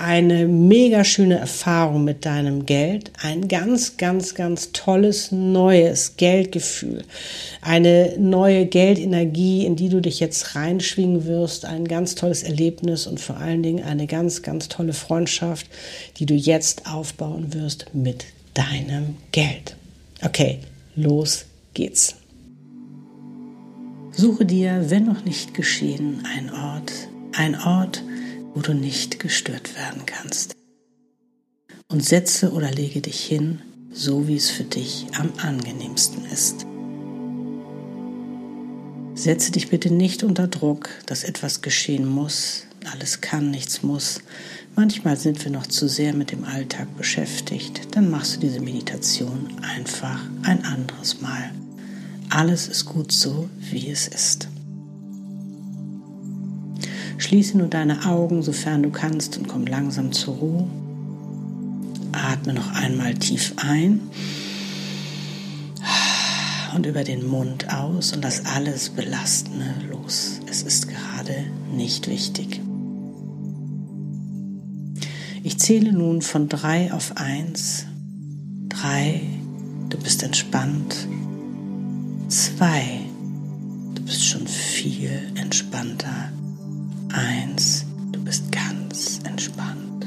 eine 0.02 0.48
mega 0.48 1.04
schöne 1.04 1.38
Erfahrung 1.38 2.02
mit 2.02 2.26
deinem 2.26 2.66
Geld, 2.66 3.12
ein 3.22 3.46
ganz, 3.46 3.96
ganz, 3.98 4.34
ganz 4.34 4.72
tolles 4.72 5.30
neues 5.30 6.16
Geldgefühl, 6.16 7.04
eine 7.60 8.14
neue 8.18 8.66
Geldenergie, 8.66 9.64
in 9.64 9.76
die 9.76 9.88
du 9.88 10.00
dich 10.00 10.18
jetzt 10.18 10.56
reinschwingen 10.56 11.24
wirst, 11.26 11.66
ein 11.66 11.86
ganz 11.86 12.16
tolles 12.16 12.42
Erlebnis 12.42 13.06
und 13.06 13.20
vor 13.20 13.36
allen 13.36 13.62
Dingen 13.62 13.84
eine 13.84 14.08
ganz, 14.08 14.42
ganz 14.42 14.68
tolle 14.68 14.92
Freundschaft, 14.92 15.68
die 16.16 16.26
du 16.26 16.34
jetzt 16.34 16.88
aufbauen 16.92 17.54
wirst 17.54 17.86
mit 17.94 18.24
deinem 18.54 19.16
Geld. 19.30 19.76
Okay, 20.24 20.58
los 20.96 21.44
geht's. 21.74 22.16
Suche 24.10 24.44
dir, 24.44 24.86
wenn 24.88 25.04
noch 25.04 25.24
nicht 25.24 25.54
geschehen, 25.54 26.24
ein 26.36 26.52
Ort, 26.52 26.92
ein 27.34 27.54
Ort, 27.54 28.02
wo 28.54 28.60
du 28.60 28.74
nicht 28.74 29.18
gestört 29.18 29.76
werden 29.76 30.06
kannst. 30.06 30.54
Und 31.88 32.04
setze 32.04 32.52
oder 32.52 32.70
lege 32.70 33.00
dich 33.00 33.24
hin, 33.24 33.60
so 33.92 34.26
wie 34.28 34.36
es 34.36 34.50
für 34.50 34.64
dich 34.64 35.06
am 35.18 35.32
angenehmsten 35.38 36.24
ist. 36.26 36.66
Setze 39.14 39.52
dich 39.52 39.68
bitte 39.68 39.92
nicht 39.92 40.22
unter 40.22 40.48
Druck, 40.48 40.88
dass 41.06 41.22
etwas 41.22 41.60
geschehen 41.60 42.06
muss. 42.06 42.64
Alles 42.90 43.20
kann, 43.20 43.50
nichts 43.50 43.82
muss. 43.82 44.20
Manchmal 44.74 45.16
sind 45.18 45.44
wir 45.44 45.52
noch 45.52 45.66
zu 45.66 45.86
sehr 45.86 46.14
mit 46.14 46.32
dem 46.32 46.44
Alltag 46.44 46.96
beschäftigt. 46.96 47.94
Dann 47.94 48.10
machst 48.10 48.36
du 48.36 48.40
diese 48.40 48.60
Meditation 48.60 49.48
einfach 49.62 50.20
ein 50.42 50.64
anderes 50.64 51.20
Mal. 51.20 51.52
Alles 52.30 52.68
ist 52.68 52.86
gut 52.86 53.12
so, 53.12 53.50
wie 53.58 53.90
es 53.90 54.08
ist. 54.08 54.48
Schließe 57.22 57.56
nur 57.56 57.68
deine 57.68 58.04
Augen, 58.04 58.42
sofern 58.42 58.82
du 58.82 58.90
kannst, 58.90 59.38
und 59.38 59.46
komm 59.46 59.64
langsam 59.64 60.10
zur 60.10 60.34
Ruhe. 60.34 60.68
Atme 62.10 62.52
noch 62.52 62.74
einmal 62.74 63.14
tief 63.14 63.54
ein 63.58 64.00
und 66.74 66.84
über 66.84 67.04
den 67.04 67.24
Mund 67.24 67.72
aus 67.72 68.12
und 68.12 68.22
lass 68.22 68.44
alles 68.44 68.90
Belastende 68.90 69.72
los. 69.88 70.40
Es 70.50 70.62
ist 70.62 70.88
gerade 70.88 71.44
nicht 71.72 72.08
wichtig. 72.08 72.60
Ich 75.44 75.60
zähle 75.60 75.92
nun 75.92 76.22
von 76.22 76.48
drei 76.48 76.92
auf 76.92 77.16
eins. 77.18 77.86
Drei, 78.68 79.20
du 79.90 79.96
bist 79.96 80.24
entspannt. 80.24 81.06
Zwei, 82.26 82.82
du 83.94 84.02
bist 84.02 84.24
schon 84.24 84.48
viel 84.48 85.30
entspannter. 85.36 86.32
Eins, 87.12 87.84
du 88.10 88.24
bist 88.24 88.50
ganz 88.50 89.20
entspannt. 89.24 90.06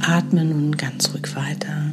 Atme 0.00 0.44
nun 0.44 0.72
ganz 0.72 1.12
ruhig 1.12 1.36
weiter. 1.36 1.92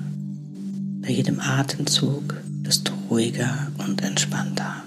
Bei 1.01 1.09
jedem 1.09 1.41
Atemzug 1.41 2.35
bist 2.45 2.87
du 2.87 2.93
ruhiger 3.09 3.67
und 3.79 4.01
entspannter. 4.01 4.83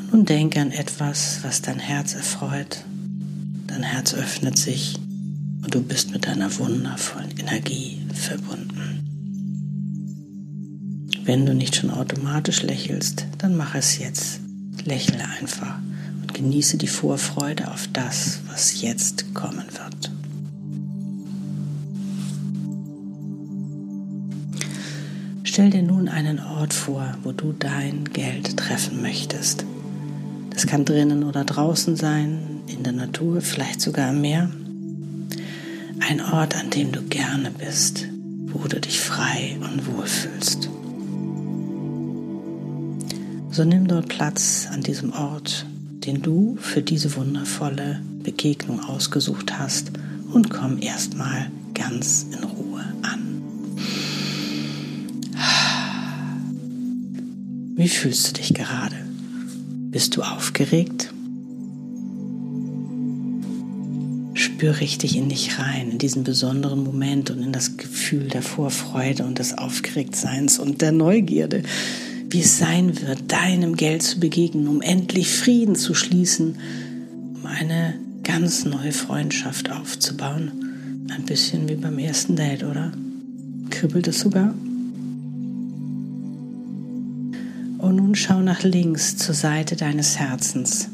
Und 0.00 0.12
nun 0.12 0.24
denke 0.24 0.60
an 0.60 0.72
etwas, 0.72 1.38
was 1.42 1.62
dein 1.62 1.78
Herz 1.78 2.14
erfreut. 2.14 2.84
Dein 3.68 3.84
Herz 3.84 4.12
öffnet 4.14 4.58
sich 4.58 4.98
und 5.62 5.72
du 5.72 5.82
bist 5.82 6.10
mit 6.10 6.26
deiner 6.26 6.58
wundervollen 6.58 7.38
Energie 7.38 8.02
verbunden. 8.12 8.97
Wenn 11.28 11.44
du 11.44 11.52
nicht 11.52 11.76
schon 11.76 11.90
automatisch 11.90 12.62
lächelst, 12.62 13.26
dann 13.36 13.54
mach 13.54 13.74
es 13.74 13.98
jetzt. 13.98 14.40
Lächle 14.86 15.22
einfach 15.38 15.74
und 16.22 16.32
genieße 16.32 16.78
die 16.78 16.86
Vorfreude 16.86 17.70
auf 17.70 17.86
das, 17.92 18.40
was 18.48 18.80
jetzt 18.80 19.34
kommen 19.34 19.66
wird. 19.66 20.10
Stell 25.44 25.68
dir 25.68 25.82
nun 25.82 26.08
einen 26.08 26.40
Ort 26.40 26.72
vor, 26.72 27.18
wo 27.22 27.32
du 27.32 27.52
dein 27.52 28.06
Geld 28.06 28.56
treffen 28.56 29.02
möchtest. 29.02 29.66
Das 30.48 30.66
kann 30.66 30.86
drinnen 30.86 31.24
oder 31.24 31.44
draußen 31.44 31.94
sein, 31.94 32.62
in 32.68 32.84
der 32.84 32.94
Natur, 32.94 33.42
vielleicht 33.42 33.82
sogar 33.82 34.08
am 34.08 34.22
Meer. 34.22 34.50
Ein 36.08 36.22
Ort, 36.22 36.56
an 36.56 36.70
dem 36.70 36.90
du 36.90 37.02
gerne 37.02 37.50
bist, 37.50 38.06
wo 38.46 38.66
du 38.66 38.80
dich 38.80 38.98
frei 38.98 39.58
und 39.60 39.86
wohl 39.94 40.06
fühlst. 40.06 40.70
So 43.58 43.64
nimm 43.64 43.88
dort 43.88 44.06
Platz 44.06 44.68
an 44.70 44.84
diesem 44.84 45.12
Ort, 45.12 45.66
den 46.06 46.22
du 46.22 46.56
für 46.60 46.80
diese 46.80 47.16
wundervolle 47.16 48.00
Begegnung 48.22 48.78
ausgesucht 48.78 49.58
hast 49.58 49.90
und 50.32 50.48
komm 50.48 50.80
erstmal 50.80 51.50
ganz 51.74 52.26
in 52.30 52.44
Ruhe 52.44 52.84
an. 53.02 53.42
Wie 57.74 57.88
fühlst 57.88 58.28
du 58.28 58.34
dich 58.34 58.54
gerade? 58.54 58.94
Bist 59.90 60.16
du 60.16 60.22
aufgeregt? 60.22 61.12
Spür 64.34 64.78
richtig 64.78 65.16
in 65.16 65.30
dich 65.30 65.58
rein, 65.58 65.90
in 65.90 65.98
diesen 65.98 66.22
besonderen 66.22 66.84
Moment 66.84 67.32
und 67.32 67.42
in 67.42 67.50
das 67.50 67.76
Gefühl 67.76 68.28
der 68.28 68.42
Vorfreude 68.42 69.24
und 69.24 69.40
des 69.40 69.58
Aufgeregtseins 69.58 70.60
und 70.60 70.80
der 70.80 70.92
Neugierde 70.92 71.64
wie 72.30 72.40
es 72.40 72.58
sein 72.58 73.00
wird, 73.00 73.32
deinem 73.32 73.76
Geld 73.76 74.02
zu 74.02 74.20
begegnen, 74.20 74.68
um 74.68 74.82
endlich 74.82 75.30
Frieden 75.30 75.76
zu 75.76 75.94
schließen, 75.94 76.56
um 77.34 77.46
eine 77.46 77.94
ganz 78.22 78.64
neue 78.64 78.92
Freundschaft 78.92 79.72
aufzubauen. 79.72 81.06
Ein 81.10 81.24
bisschen 81.24 81.68
wie 81.68 81.76
beim 81.76 81.98
ersten 81.98 82.36
Date, 82.36 82.64
oder? 82.64 82.92
Kribbelt 83.70 84.08
es 84.08 84.20
sogar? 84.20 84.52
Und 87.78 87.96
nun 87.96 88.14
schau 88.14 88.40
nach 88.40 88.62
links 88.62 89.16
zur 89.16 89.34
Seite 89.34 89.76
deines 89.76 90.18
Herzens. 90.18 90.90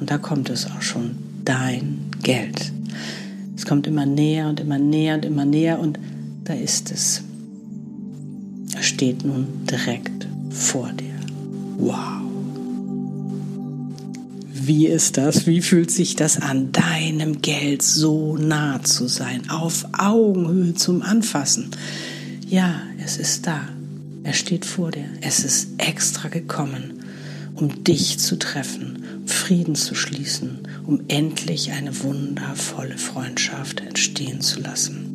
Und 0.00 0.10
da 0.10 0.18
kommt 0.18 0.50
es 0.50 0.66
auch 0.66 0.82
schon, 0.82 1.16
dein 1.44 1.98
Geld. 2.22 2.72
Es 3.56 3.64
kommt 3.64 3.86
immer 3.86 4.06
näher 4.06 4.48
und 4.48 4.58
immer 4.58 4.78
näher 4.78 5.14
und 5.16 5.24
immer 5.24 5.44
näher 5.44 5.78
und 5.78 5.98
da 6.44 6.54
ist 6.54 6.90
es. 6.90 7.22
Er 8.74 8.82
steht 8.82 9.24
nun 9.24 9.46
direkt 9.70 10.17
vor 10.58 10.90
dir. 10.92 11.14
Wow. 11.78 12.22
Wie 14.52 14.86
ist 14.86 15.16
das? 15.16 15.46
Wie 15.46 15.62
fühlt 15.62 15.90
sich 15.90 16.14
das 16.14 16.36
an, 16.38 16.72
deinem 16.72 17.40
Geld 17.40 17.82
so 17.82 18.36
nah 18.36 18.82
zu 18.82 19.08
sein, 19.08 19.48
auf 19.48 19.86
Augenhöhe 19.96 20.74
zum 20.74 21.00
Anfassen? 21.00 21.70
Ja, 22.46 22.82
es 23.02 23.16
ist 23.16 23.46
da. 23.46 23.60
Er 24.24 24.34
steht 24.34 24.66
vor 24.66 24.90
dir. 24.90 25.06
Es 25.22 25.42
ist 25.42 25.68
extra 25.78 26.28
gekommen, 26.28 27.02
um 27.54 27.82
dich 27.82 28.18
zu 28.18 28.38
treffen, 28.38 29.04
Frieden 29.24 29.74
zu 29.74 29.94
schließen, 29.94 30.58
um 30.86 31.00
endlich 31.08 31.72
eine 31.72 32.02
wundervolle 32.02 32.98
Freundschaft 32.98 33.80
entstehen 33.80 34.42
zu 34.42 34.60
lassen. 34.60 35.07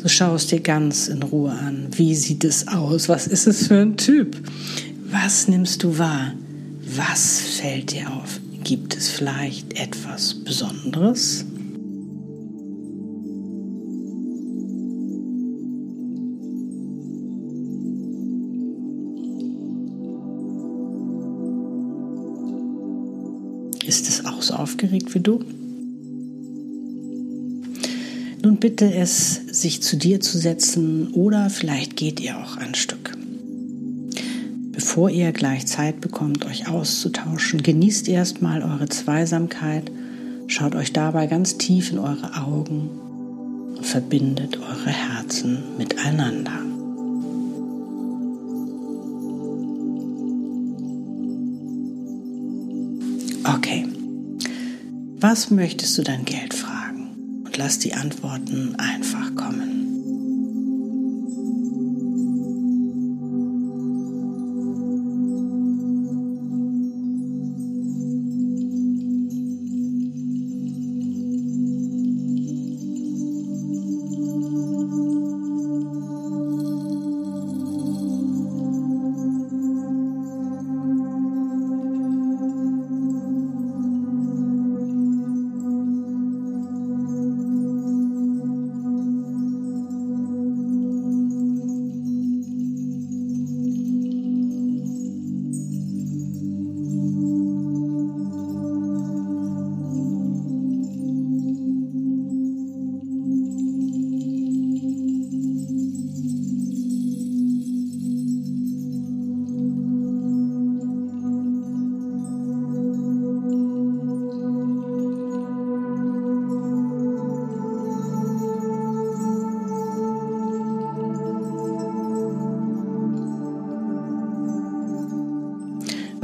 Du 0.00 0.08
schaust 0.08 0.52
dir 0.52 0.60
ganz 0.60 1.08
in 1.08 1.24
Ruhe 1.24 1.50
an. 1.50 1.88
Wie 1.90 2.14
sieht 2.14 2.44
es 2.44 2.68
aus? 2.68 3.08
Was 3.08 3.26
ist 3.26 3.48
es 3.48 3.66
für 3.66 3.80
ein 3.80 3.96
Typ? 3.96 4.36
Was 5.10 5.48
nimmst 5.48 5.82
du 5.82 5.98
wahr? 5.98 6.34
Was 6.96 7.40
fällt 7.40 7.92
dir 7.92 8.08
auf? 8.12 8.40
Gibt 8.62 8.96
es 8.96 9.08
vielleicht 9.08 9.78
etwas 9.78 10.34
Besonderes? 10.34 11.44
Ist 23.84 24.08
es 24.08 24.24
auch 24.24 24.42
so 24.42 24.54
aufgeregt 24.54 25.12
wie 25.14 25.20
du? 25.20 25.40
Nun 28.48 28.56
bitte 28.56 28.90
es, 28.94 29.42
sich 29.52 29.82
zu 29.82 29.98
dir 29.98 30.22
zu 30.22 30.38
setzen 30.38 31.08
oder 31.12 31.50
vielleicht 31.50 31.96
geht 31.96 32.18
ihr 32.18 32.38
auch 32.38 32.56
ein 32.56 32.74
Stück. 32.74 33.14
Bevor 34.72 35.10
ihr 35.10 35.32
gleich 35.32 35.66
Zeit 35.66 36.00
bekommt, 36.00 36.46
euch 36.46 36.66
auszutauschen, 36.66 37.62
genießt 37.62 38.08
erstmal 38.08 38.62
eure 38.62 38.88
Zweisamkeit, 38.88 39.90
schaut 40.46 40.74
euch 40.76 40.94
dabei 40.94 41.26
ganz 41.26 41.58
tief 41.58 41.92
in 41.92 41.98
eure 41.98 42.42
Augen 42.42 42.88
und 43.76 43.84
verbindet 43.84 44.56
eure 44.56 44.92
Herzen 44.92 45.58
miteinander. 45.76 46.52
Okay, 53.44 53.84
was 55.20 55.50
möchtest 55.50 55.98
du 55.98 56.02
dein 56.02 56.24
Geld 56.24 56.54
fragen? 56.54 56.77
Lass 57.58 57.80
die 57.80 57.92
Antworten 57.92 58.76
einfach 58.78 59.34
kommen. 59.34 59.77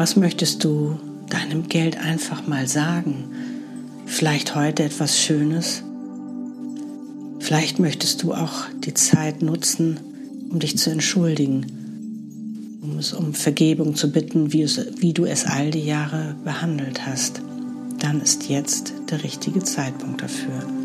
Was 0.04 0.16
möchtest 0.16 0.62
du 0.64 0.98
deinem 1.30 1.66
Geld 1.66 1.96
einfach 1.96 2.46
mal 2.46 2.68
sagen? 2.68 3.24
Vielleicht 4.04 4.54
heute 4.54 4.82
etwas 4.82 5.18
Schönes? 5.18 5.82
Vielleicht 7.38 7.78
möchtest 7.78 8.22
du 8.22 8.34
auch 8.34 8.66
die 8.84 8.92
Zeit 8.92 9.40
nutzen, 9.40 9.98
um 10.50 10.58
dich 10.58 10.76
zu 10.76 10.90
entschuldigen, 10.90 11.64
um 12.82 12.98
es 12.98 13.14
um 13.14 13.32
Vergebung 13.32 13.94
zu 13.94 14.12
bitten, 14.12 14.52
wie, 14.52 14.60
es, 14.60 14.78
wie 14.98 15.14
du 15.14 15.24
es 15.24 15.46
all 15.46 15.70
die 15.70 15.86
Jahre 15.86 16.36
behandelt 16.44 17.06
hast. 17.06 17.40
Dann 17.98 18.20
ist 18.20 18.50
jetzt 18.50 18.92
der 19.10 19.24
richtige 19.24 19.60
Zeitpunkt 19.60 20.20
dafür. 20.20 20.83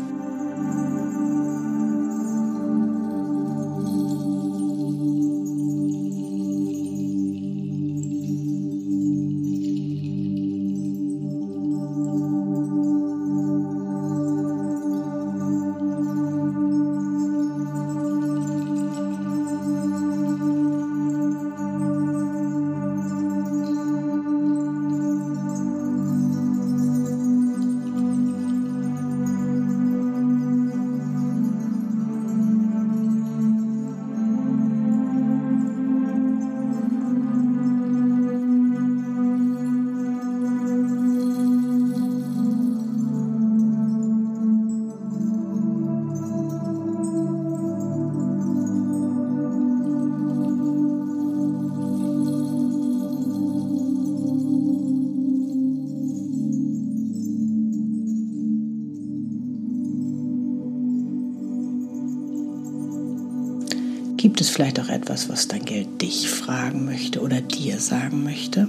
Gibt 64.30 64.42
es 64.42 64.50
vielleicht 64.50 64.78
auch 64.78 64.88
etwas, 64.88 65.28
was 65.28 65.48
dein 65.48 65.64
Geld 65.64 66.00
dich 66.00 66.30
fragen 66.30 66.84
möchte 66.84 67.20
oder 67.20 67.40
dir 67.40 67.80
sagen 67.80 68.22
möchte? 68.22 68.68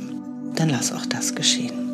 Dann 0.56 0.70
lass 0.70 0.92
auch 0.92 1.06
das 1.06 1.36
geschehen. 1.36 1.91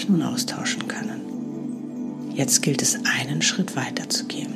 Euch 0.00 0.08
nun 0.08 0.22
austauschen 0.22 0.88
können. 0.88 2.32
Jetzt 2.34 2.62
gilt 2.62 2.80
es, 2.80 2.98
einen 3.04 3.42
Schritt 3.42 3.76
weiter 3.76 4.08
zu 4.08 4.24
gehen. 4.24 4.54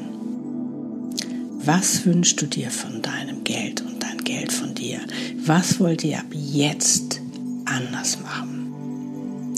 Was 1.58 2.06
wünschst 2.06 2.40
du 2.40 2.46
dir 2.46 2.70
von 2.70 3.02
deinem 3.02 3.44
Geld 3.44 3.82
und 3.82 4.02
dein 4.02 4.18
Geld 4.24 4.52
von 4.52 4.74
dir? 4.74 5.00
Was 5.44 5.80
wollt 5.80 6.02
ihr 6.04 6.18
ab 6.18 6.26
jetzt 6.32 7.20
anders 7.66 8.18
machen? 8.22 9.54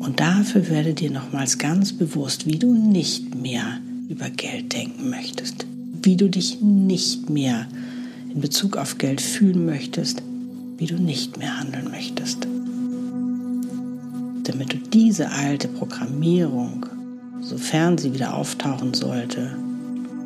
Und 0.00 0.20
dafür 0.20 0.68
werde 0.68 0.92
dir 0.92 1.10
nochmals 1.10 1.58
ganz 1.58 1.92
bewusst, 1.92 2.46
wie 2.46 2.58
du 2.58 2.74
nicht 2.74 3.34
mehr 3.34 3.78
über 4.08 4.28
Geld 4.28 4.74
denken 4.74 5.08
möchtest, 5.08 5.66
wie 6.02 6.16
du 6.16 6.28
dich 6.28 6.60
nicht 6.60 7.30
mehr 7.30 7.66
in 8.30 8.40
Bezug 8.42 8.76
auf 8.76 8.98
Geld 8.98 9.22
fühlen 9.22 9.64
möchtest, 9.64 10.22
wie 10.76 10.86
du 10.86 10.96
nicht 10.96 11.38
mehr 11.38 11.58
handeln 11.58 11.90
möchtest 11.90 12.46
damit 14.44 14.72
du 14.72 14.78
diese 14.78 15.30
alte 15.30 15.68
Programmierung, 15.68 16.86
sofern 17.40 17.98
sie 17.98 18.14
wieder 18.14 18.34
auftauchen 18.34 18.94
sollte, 18.94 19.56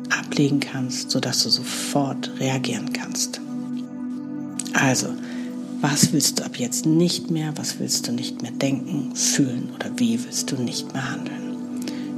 ablegen 0.09 0.59
kannst, 0.59 1.11
sodass 1.11 1.43
du 1.43 1.49
sofort 1.49 2.31
reagieren 2.39 2.93
kannst. 2.93 3.41
Also, 4.73 5.07
was 5.81 6.11
willst 6.11 6.39
du 6.39 6.45
ab 6.45 6.57
jetzt 6.57 6.85
nicht 6.85 7.31
mehr, 7.31 7.53
was 7.55 7.79
willst 7.79 8.07
du 8.07 8.11
nicht 8.11 8.41
mehr 8.41 8.51
denken, 8.51 9.15
fühlen 9.15 9.69
oder 9.75 9.91
wie 9.97 10.23
willst 10.23 10.51
du 10.51 10.55
nicht 10.57 10.93
mehr 10.93 11.11
handeln? 11.11 11.39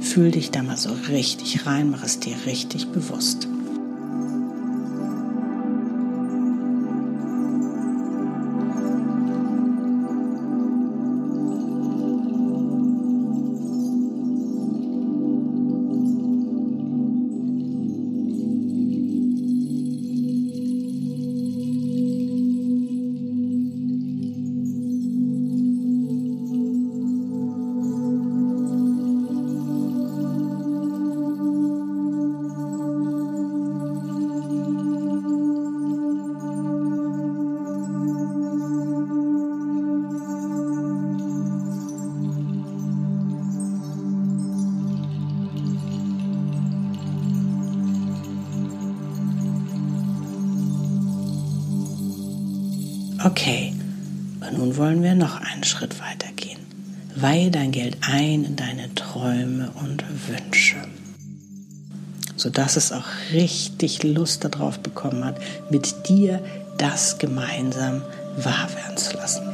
Fühl 0.00 0.32
dich 0.32 0.50
da 0.50 0.62
mal 0.62 0.76
so 0.76 0.90
richtig 1.08 1.64
rein, 1.64 1.90
mach 1.90 2.04
es 2.04 2.18
dir 2.18 2.34
richtig 2.44 2.88
bewusst. 2.88 3.46
Wollen 54.82 55.04
wir 55.04 55.14
noch 55.14 55.40
einen 55.40 55.62
Schritt 55.62 56.00
weiter 56.00 56.26
gehen. 56.34 56.58
Weihe 57.14 57.52
dein 57.52 57.70
Geld 57.70 57.98
ein 58.00 58.44
in 58.44 58.56
deine 58.56 58.92
Träume 58.96 59.70
und 59.80 60.02
Wünsche, 60.26 60.74
sodass 62.34 62.74
es 62.74 62.90
auch 62.90 63.06
richtig 63.32 64.02
Lust 64.02 64.44
darauf 64.44 64.80
bekommen 64.80 65.24
hat, 65.24 65.36
mit 65.70 66.08
dir 66.08 66.42
das 66.78 67.18
gemeinsam 67.18 68.02
wahr 68.38 68.68
werden 68.74 68.96
zu 68.96 69.16
lassen. 69.16 69.51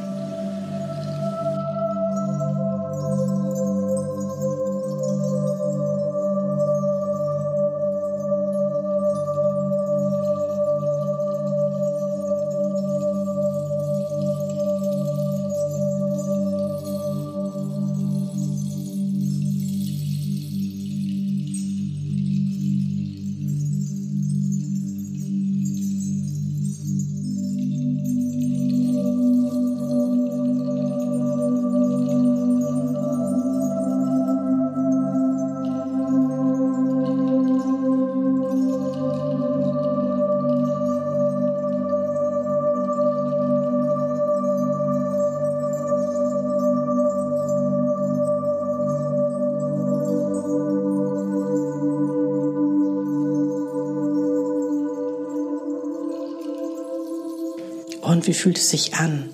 Wie 58.29 58.33
fühlt 58.35 58.59
es 58.59 58.69
sich 58.69 58.93
an, 58.93 59.31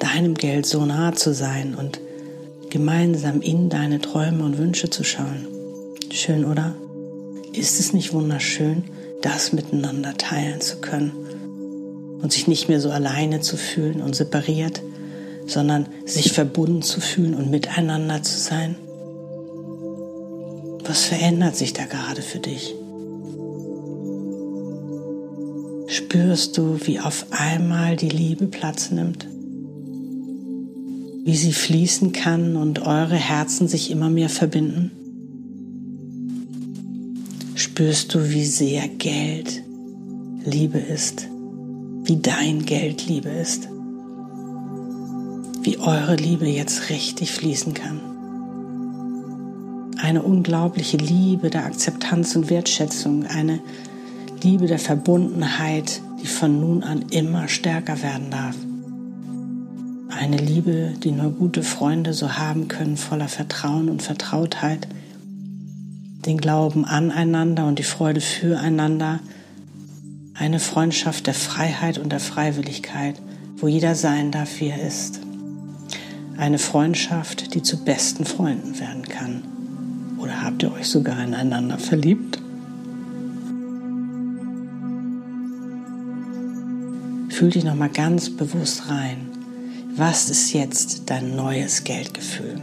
deinem 0.00 0.34
Geld 0.34 0.66
so 0.66 0.84
nah 0.84 1.14
zu 1.14 1.32
sein 1.32 1.76
und 1.76 2.00
gemeinsam 2.70 3.40
in 3.40 3.68
deine 3.68 4.00
Träume 4.00 4.42
und 4.42 4.58
Wünsche 4.58 4.90
zu 4.90 5.04
schauen? 5.04 5.46
Schön, 6.10 6.44
oder? 6.44 6.74
Ist 7.52 7.78
es 7.78 7.92
nicht 7.92 8.12
wunderschön, 8.12 8.82
das 9.22 9.52
miteinander 9.52 10.16
teilen 10.18 10.60
zu 10.60 10.78
können 10.78 11.12
und 12.20 12.32
sich 12.32 12.48
nicht 12.48 12.68
mehr 12.68 12.80
so 12.80 12.90
alleine 12.90 13.42
zu 13.42 13.56
fühlen 13.56 14.02
und 14.02 14.16
separiert, 14.16 14.82
sondern 15.46 15.86
sich 16.04 16.32
verbunden 16.32 16.82
zu 16.82 17.00
fühlen 17.00 17.34
und 17.34 17.48
miteinander 17.48 18.24
zu 18.24 18.40
sein? 18.40 18.74
Was 20.82 21.04
verändert 21.04 21.54
sich 21.54 21.74
da 21.74 21.84
gerade 21.84 22.22
für 22.22 22.40
dich? 22.40 22.74
Spürst 26.12 26.58
du, 26.58 26.78
wie 26.84 27.00
auf 27.00 27.24
einmal 27.30 27.96
die 27.96 28.10
Liebe 28.10 28.44
Platz 28.44 28.90
nimmt? 28.90 29.26
Wie 31.24 31.34
sie 31.34 31.54
fließen 31.54 32.12
kann 32.12 32.56
und 32.56 32.80
eure 32.80 33.14
Herzen 33.14 33.66
sich 33.66 33.90
immer 33.90 34.10
mehr 34.10 34.28
verbinden? 34.28 34.90
Spürst 37.54 38.12
du, 38.12 38.28
wie 38.28 38.44
sehr 38.44 38.88
Geld 38.88 39.62
Liebe 40.44 40.76
ist? 40.76 41.28
Wie 42.04 42.18
dein 42.18 42.66
Geld 42.66 43.06
Liebe 43.06 43.30
ist? 43.30 43.70
Wie 45.62 45.78
eure 45.78 46.16
Liebe 46.16 46.46
jetzt 46.46 46.90
richtig 46.90 47.32
fließen 47.32 47.72
kann? 47.72 48.00
Eine 49.96 50.20
unglaubliche 50.20 50.98
Liebe 50.98 51.48
der 51.48 51.64
Akzeptanz 51.64 52.36
und 52.36 52.50
Wertschätzung, 52.50 53.24
eine 53.24 53.60
Liebe 54.42 54.66
der 54.66 54.80
Verbundenheit, 54.80 56.02
die 56.20 56.26
von 56.26 56.58
nun 56.58 56.82
an 56.82 57.02
immer 57.10 57.46
stärker 57.46 58.02
werden 58.02 58.30
darf. 58.30 58.56
Eine 60.08 60.36
Liebe, 60.36 60.94
die 61.02 61.12
nur 61.12 61.30
gute 61.30 61.62
Freunde 61.62 62.12
so 62.12 62.32
haben 62.32 62.66
können, 62.66 62.96
voller 62.96 63.28
Vertrauen 63.28 63.88
und 63.88 64.02
Vertrautheit, 64.02 64.88
den 66.26 66.38
Glauben 66.38 66.84
aneinander 66.84 67.66
und 67.66 67.78
die 67.78 67.84
Freude 67.84 68.20
füreinander, 68.20 69.20
eine 70.34 70.58
Freundschaft 70.58 71.28
der 71.28 71.34
Freiheit 71.34 71.98
und 71.98 72.10
der 72.10 72.20
Freiwilligkeit, 72.20 73.22
wo 73.58 73.68
jeder 73.68 73.94
sein 73.94 74.32
darf, 74.32 74.58
wie 74.58 74.68
er 74.70 74.84
ist. 74.84 75.20
Eine 76.36 76.58
Freundschaft, 76.58 77.54
die 77.54 77.62
zu 77.62 77.84
besten 77.84 78.24
Freunden 78.24 78.80
werden 78.80 79.04
kann. 79.04 79.44
Oder 80.18 80.42
habt 80.42 80.64
ihr 80.64 80.72
euch 80.72 80.88
sogar 80.88 81.22
ineinander 81.22 81.78
verliebt? 81.78 82.41
Fühl 87.32 87.48
dich 87.48 87.64
noch 87.64 87.74
mal 87.74 87.88
ganz 87.88 88.28
bewusst 88.28 88.90
rein. 88.90 89.26
Was 89.96 90.28
ist 90.28 90.52
jetzt 90.52 91.04
dein 91.06 91.34
neues 91.34 91.82
Geldgefühl? 91.82 92.60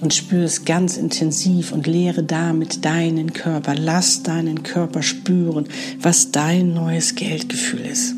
Und 0.00 0.14
spür 0.14 0.44
es 0.44 0.64
ganz 0.64 0.96
intensiv 0.96 1.72
und 1.72 1.86
lehre 1.86 2.22
damit 2.22 2.86
deinen 2.86 3.34
Körper. 3.34 3.74
Lass 3.74 4.22
deinen 4.22 4.62
Körper 4.62 5.02
spüren, 5.02 5.66
was 6.00 6.32
dein 6.32 6.72
neues 6.72 7.16
Geldgefühl 7.16 7.80
ist. 7.80 8.14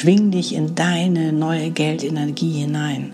Schwing 0.00 0.30
dich 0.30 0.54
in 0.54 0.74
deine 0.74 1.30
neue 1.30 1.72
Geldenergie 1.72 2.60
hinein. 2.60 3.12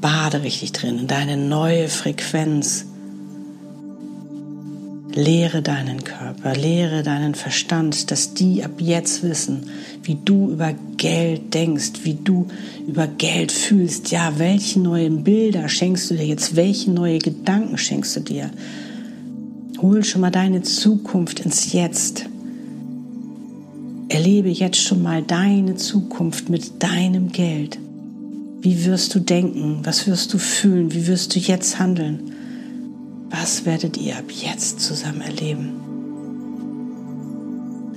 Bade 0.00 0.44
richtig 0.44 0.70
drin, 0.70 0.96
in 1.00 1.06
deine 1.08 1.36
neue 1.36 1.88
Frequenz. 1.88 2.84
Lehre 5.12 5.60
deinen 5.60 6.04
Körper, 6.04 6.54
lehre 6.54 7.02
deinen 7.02 7.34
Verstand, 7.34 8.12
dass 8.12 8.32
die 8.32 8.62
ab 8.62 8.80
jetzt 8.80 9.24
wissen, 9.24 9.66
wie 10.04 10.18
du 10.24 10.52
über 10.52 10.72
Geld 10.96 11.52
denkst, 11.52 12.04
wie 12.04 12.14
du 12.14 12.46
über 12.86 13.08
Geld 13.08 13.50
fühlst. 13.50 14.12
Ja, 14.12 14.38
welche 14.38 14.78
neuen 14.78 15.24
Bilder 15.24 15.68
schenkst 15.68 16.12
du 16.12 16.14
dir 16.14 16.26
jetzt? 16.26 16.54
Welche 16.54 16.92
neue 16.92 17.18
Gedanken 17.18 17.76
schenkst 17.76 18.14
du 18.14 18.20
dir? 18.20 18.52
Hol 19.82 20.04
schon 20.04 20.20
mal 20.20 20.30
deine 20.30 20.62
Zukunft 20.62 21.40
ins 21.40 21.72
Jetzt. 21.72 22.26
Erlebe 24.10 24.48
jetzt 24.48 24.82
schon 24.82 25.02
mal 25.02 25.22
deine 25.22 25.76
Zukunft 25.76 26.50
mit 26.50 26.82
deinem 26.82 27.30
Geld. 27.30 27.78
Wie 28.60 28.84
wirst 28.84 29.14
du 29.14 29.20
denken? 29.20 29.78
Was 29.84 30.08
wirst 30.08 30.34
du 30.34 30.38
fühlen? 30.38 30.92
Wie 30.92 31.06
wirst 31.06 31.36
du 31.36 31.38
jetzt 31.38 31.78
handeln? 31.78 32.32
Was 33.30 33.64
werdet 33.66 33.96
ihr 33.98 34.18
ab 34.18 34.24
jetzt 34.28 34.80
zusammen 34.80 35.20
erleben? 35.20 35.70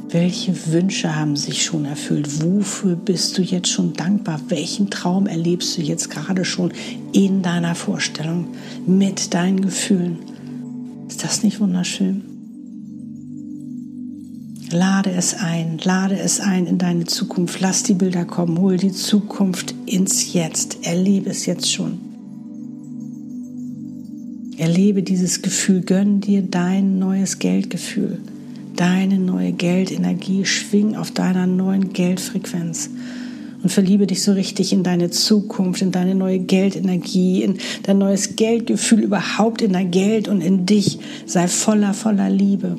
Welche 0.09 0.53
Wünsche 0.67 1.15
haben 1.15 1.35
sich 1.35 1.63
schon 1.63 1.85
erfüllt? 1.85 2.43
Wofür 2.43 2.95
bist 2.95 3.35
du 3.39 3.41
jetzt 3.41 3.69
schon 3.69 3.93
dankbar? 3.93 4.39
Welchen 4.49 4.91
Traum 4.91 5.25
erlebst 5.25 5.75
du 5.79 5.81
jetzt 5.81 6.11
gerade 6.11 6.45
schon 6.45 6.71
in 7.11 7.41
deiner 7.41 7.73
Vorstellung 7.73 8.49
mit 8.85 9.33
deinen 9.33 9.61
Gefühlen? 9.61 10.19
Ist 11.07 11.23
das 11.23 11.41
nicht 11.41 11.59
wunderschön? 11.59 12.32
Lade 14.73 15.11
es 15.11 15.35
ein, 15.35 15.77
lade 15.83 16.17
es 16.17 16.39
ein 16.39 16.65
in 16.65 16.79
deine 16.79 17.05
Zukunft. 17.05 17.61
Lass 17.61 17.83
die 17.83 17.93
Bilder 17.93 18.25
kommen, 18.25 18.57
hol 18.57 18.77
die 18.77 18.91
Zukunft 18.91 19.75
ins 19.85 20.33
Jetzt. 20.33 20.79
Erlebe 20.81 21.29
es 21.29 21.45
jetzt 21.45 21.71
schon. 21.71 21.99
Erlebe 24.57 25.03
dieses 25.03 25.43
Gefühl, 25.43 25.81
gönn 25.81 26.21
dir 26.21 26.41
dein 26.41 26.97
neues 26.97 27.37
Geldgefühl, 27.37 28.19
deine 28.75 29.19
neue 29.19 29.51
Geldenergie, 29.51 30.43
schwing 30.45 30.95
auf 30.95 31.11
deiner 31.11 31.45
neuen 31.45 31.93
Geldfrequenz 31.93 32.89
und 33.61 33.69
verliebe 33.69 34.07
dich 34.07 34.23
so 34.23 34.31
richtig 34.33 34.73
in 34.73 34.81
deine 34.81 35.11
Zukunft, 35.11 35.83
in 35.83 35.91
deine 35.91 36.15
neue 36.15 36.39
Geldenergie, 36.39 37.43
in 37.43 37.59
dein 37.83 37.99
neues 37.99 38.35
Geldgefühl, 38.35 39.01
überhaupt 39.01 39.61
in 39.61 39.73
dein 39.73 39.91
Geld 39.91 40.27
und 40.27 40.41
in 40.41 40.65
dich. 40.65 40.97
Sei 41.27 41.47
voller, 41.47 41.93
voller 41.93 42.31
Liebe. 42.31 42.75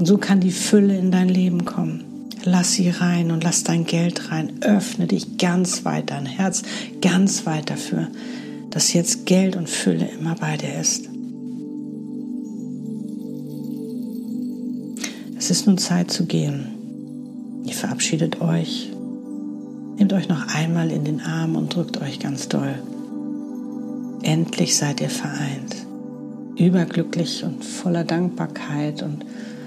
Und 0.00 0.06
so 0.06 0.16
kann 0.16 0.40
die 0.40 0.50
Fülle 0.50 0.96
in 0.96 1.10
dein 1.10 1.28
Leben 1.28 1.66
kommen. 1.66 2.04
Lass 2.44 2.72
sie 2.72 2.88
rein 2.88 3.30
und 3.30 3.44
lass 3.44 3.64
dein 3.64 3.84
Geld 3.84 4.30
rein. 4.30 4.62
Öffne 4.62 5.06
dich 5.06 5.36
ganz 5.36 5.84
weit, 5.84 6.10
dein 6.10 6.24
Herz 6.24 6.62
ganz 7.02 7.44
weit 7.44 7.68
dafür, 7.68 8.08
dass 8.70 8.94
jetzt 8.94 9.26
Geld 9.26 9.56
und 9.56 9.68
Fülle 9.68 10.08
immer 10.18 10.36
bei 10.36 10.56
dir 10.56 10.80
ist. 10.80 11.10
Es 15.36 15.50
ist 15.50 15.66
nun 15.66 15.76
Zeit 15.76 16.10
zu 16.10 16.24
gehen. 16.24 16.68
Ihr 17.66 17.74
verabschiedet 17.74 18.40
euch. 18.40 18.90
Nehmt 19.98 20.14
euch 20.14 20.30
noch 20.30 20.54
einmal 20.54 20.90
in 20.90 21.04
den 21.04 21.20
Arm 21.20 21.56
und 21.56 21.74
drückt 21.74 22.00
euch 22.00 22.20
ganz 22.20 22.48
doll. 22.48 22.74
Endlich 24.22 24.78
seid 24.78 25.02
ihr 25.02 25.10
vereint. 25.10 25.76
Überglücklich 26.56 27.44
und 27.44 27.62
voller 27.62 28.04
Dankbarkeit 28.04 29.02
und 29.02 29.26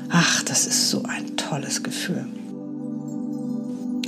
Ach, 0.09 0.43
das 0.43 0.67
ist 0.67 0.89
so 0.89 1.03
ein 1.03 1.35
tolles 1.37 1.83
Gefühl. 1.83 2.25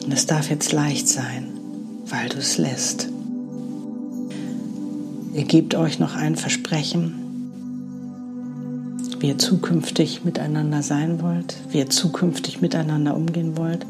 Und 0.06 0.12
es 0.12 0.26
darf 0.26 0.50
jetzt 0.50 0.72
leicht 0.72 1.08
sein, 1.08 1.48
weil 2.08 2.30
du 2.30 2.38
es 2.38 2.58
lässt. 2.58 3.10
Ihr 5.34 5.44
gebt 5.44 5.76
euch 5.76 6.00
noch 6.00 6.16
ein 6.16 6.36
Versprechen, 6.36 7.16
wie 9.20 9.28
ihr 9.28 9.38
zukünftig 9.38 10.24
miteinander 10.24 10.84
sein 10.84 11.22
wollt, 11.22 11.58
wie 11.70 11.80
ihr 11.80 11.90
zukünftig 11.90 12.62
miteinander 12.62 13.16
umgehen 13.16 13.58
wollt. 13.58 13.86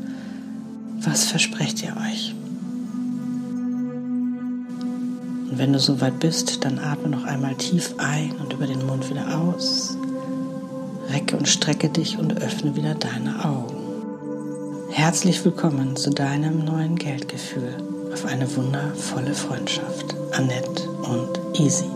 Was 1.01 1.25
versprecht 1.25 1.83
ihr 1.83 1.95
euch? 1.97 2.33
Und 5.51 5.57
wenn 5.57 5.73
du 5.73 5.79
soweit 5.79 6.19
bist, 6.19 6.63
dann 6.65 6.79
atme 6.79 7.09
noch 7.09 7.25
einmal 7.25 7.55
tief 7.55 7.93
ein 7.97 8.31
und 8.37 8.53
über 8.53 8.65
den 8.65 8.85
Mund 8.85 9.09
wieder 9.09 9.37
aus. 9.39 9.97
Recke 11.09 11.37
und 11.37 11.47
strecke 11.47 11.89
dich 11.89 12.17
und 12.17 12.41
öffne 12.41 12.75
wieder 12.75 12.95
deine 12.95 13.45
Augen. 13.45 13.75
Herzlich 14.89 15.43
willkommen 15.45 15.95
zu 15.95 16.09
deinem 16.09 16.65
neuen 16.65 16.95
Geldgefühl 16.95 17.77
auf 18.11 18.25
eine 18.25 18.53
wundervolle 18.55 19.33
Freundschaft. 19.33 20.15
Annette 20.31 20.89
und 20.89 21.59
Easy. 21.59 21.94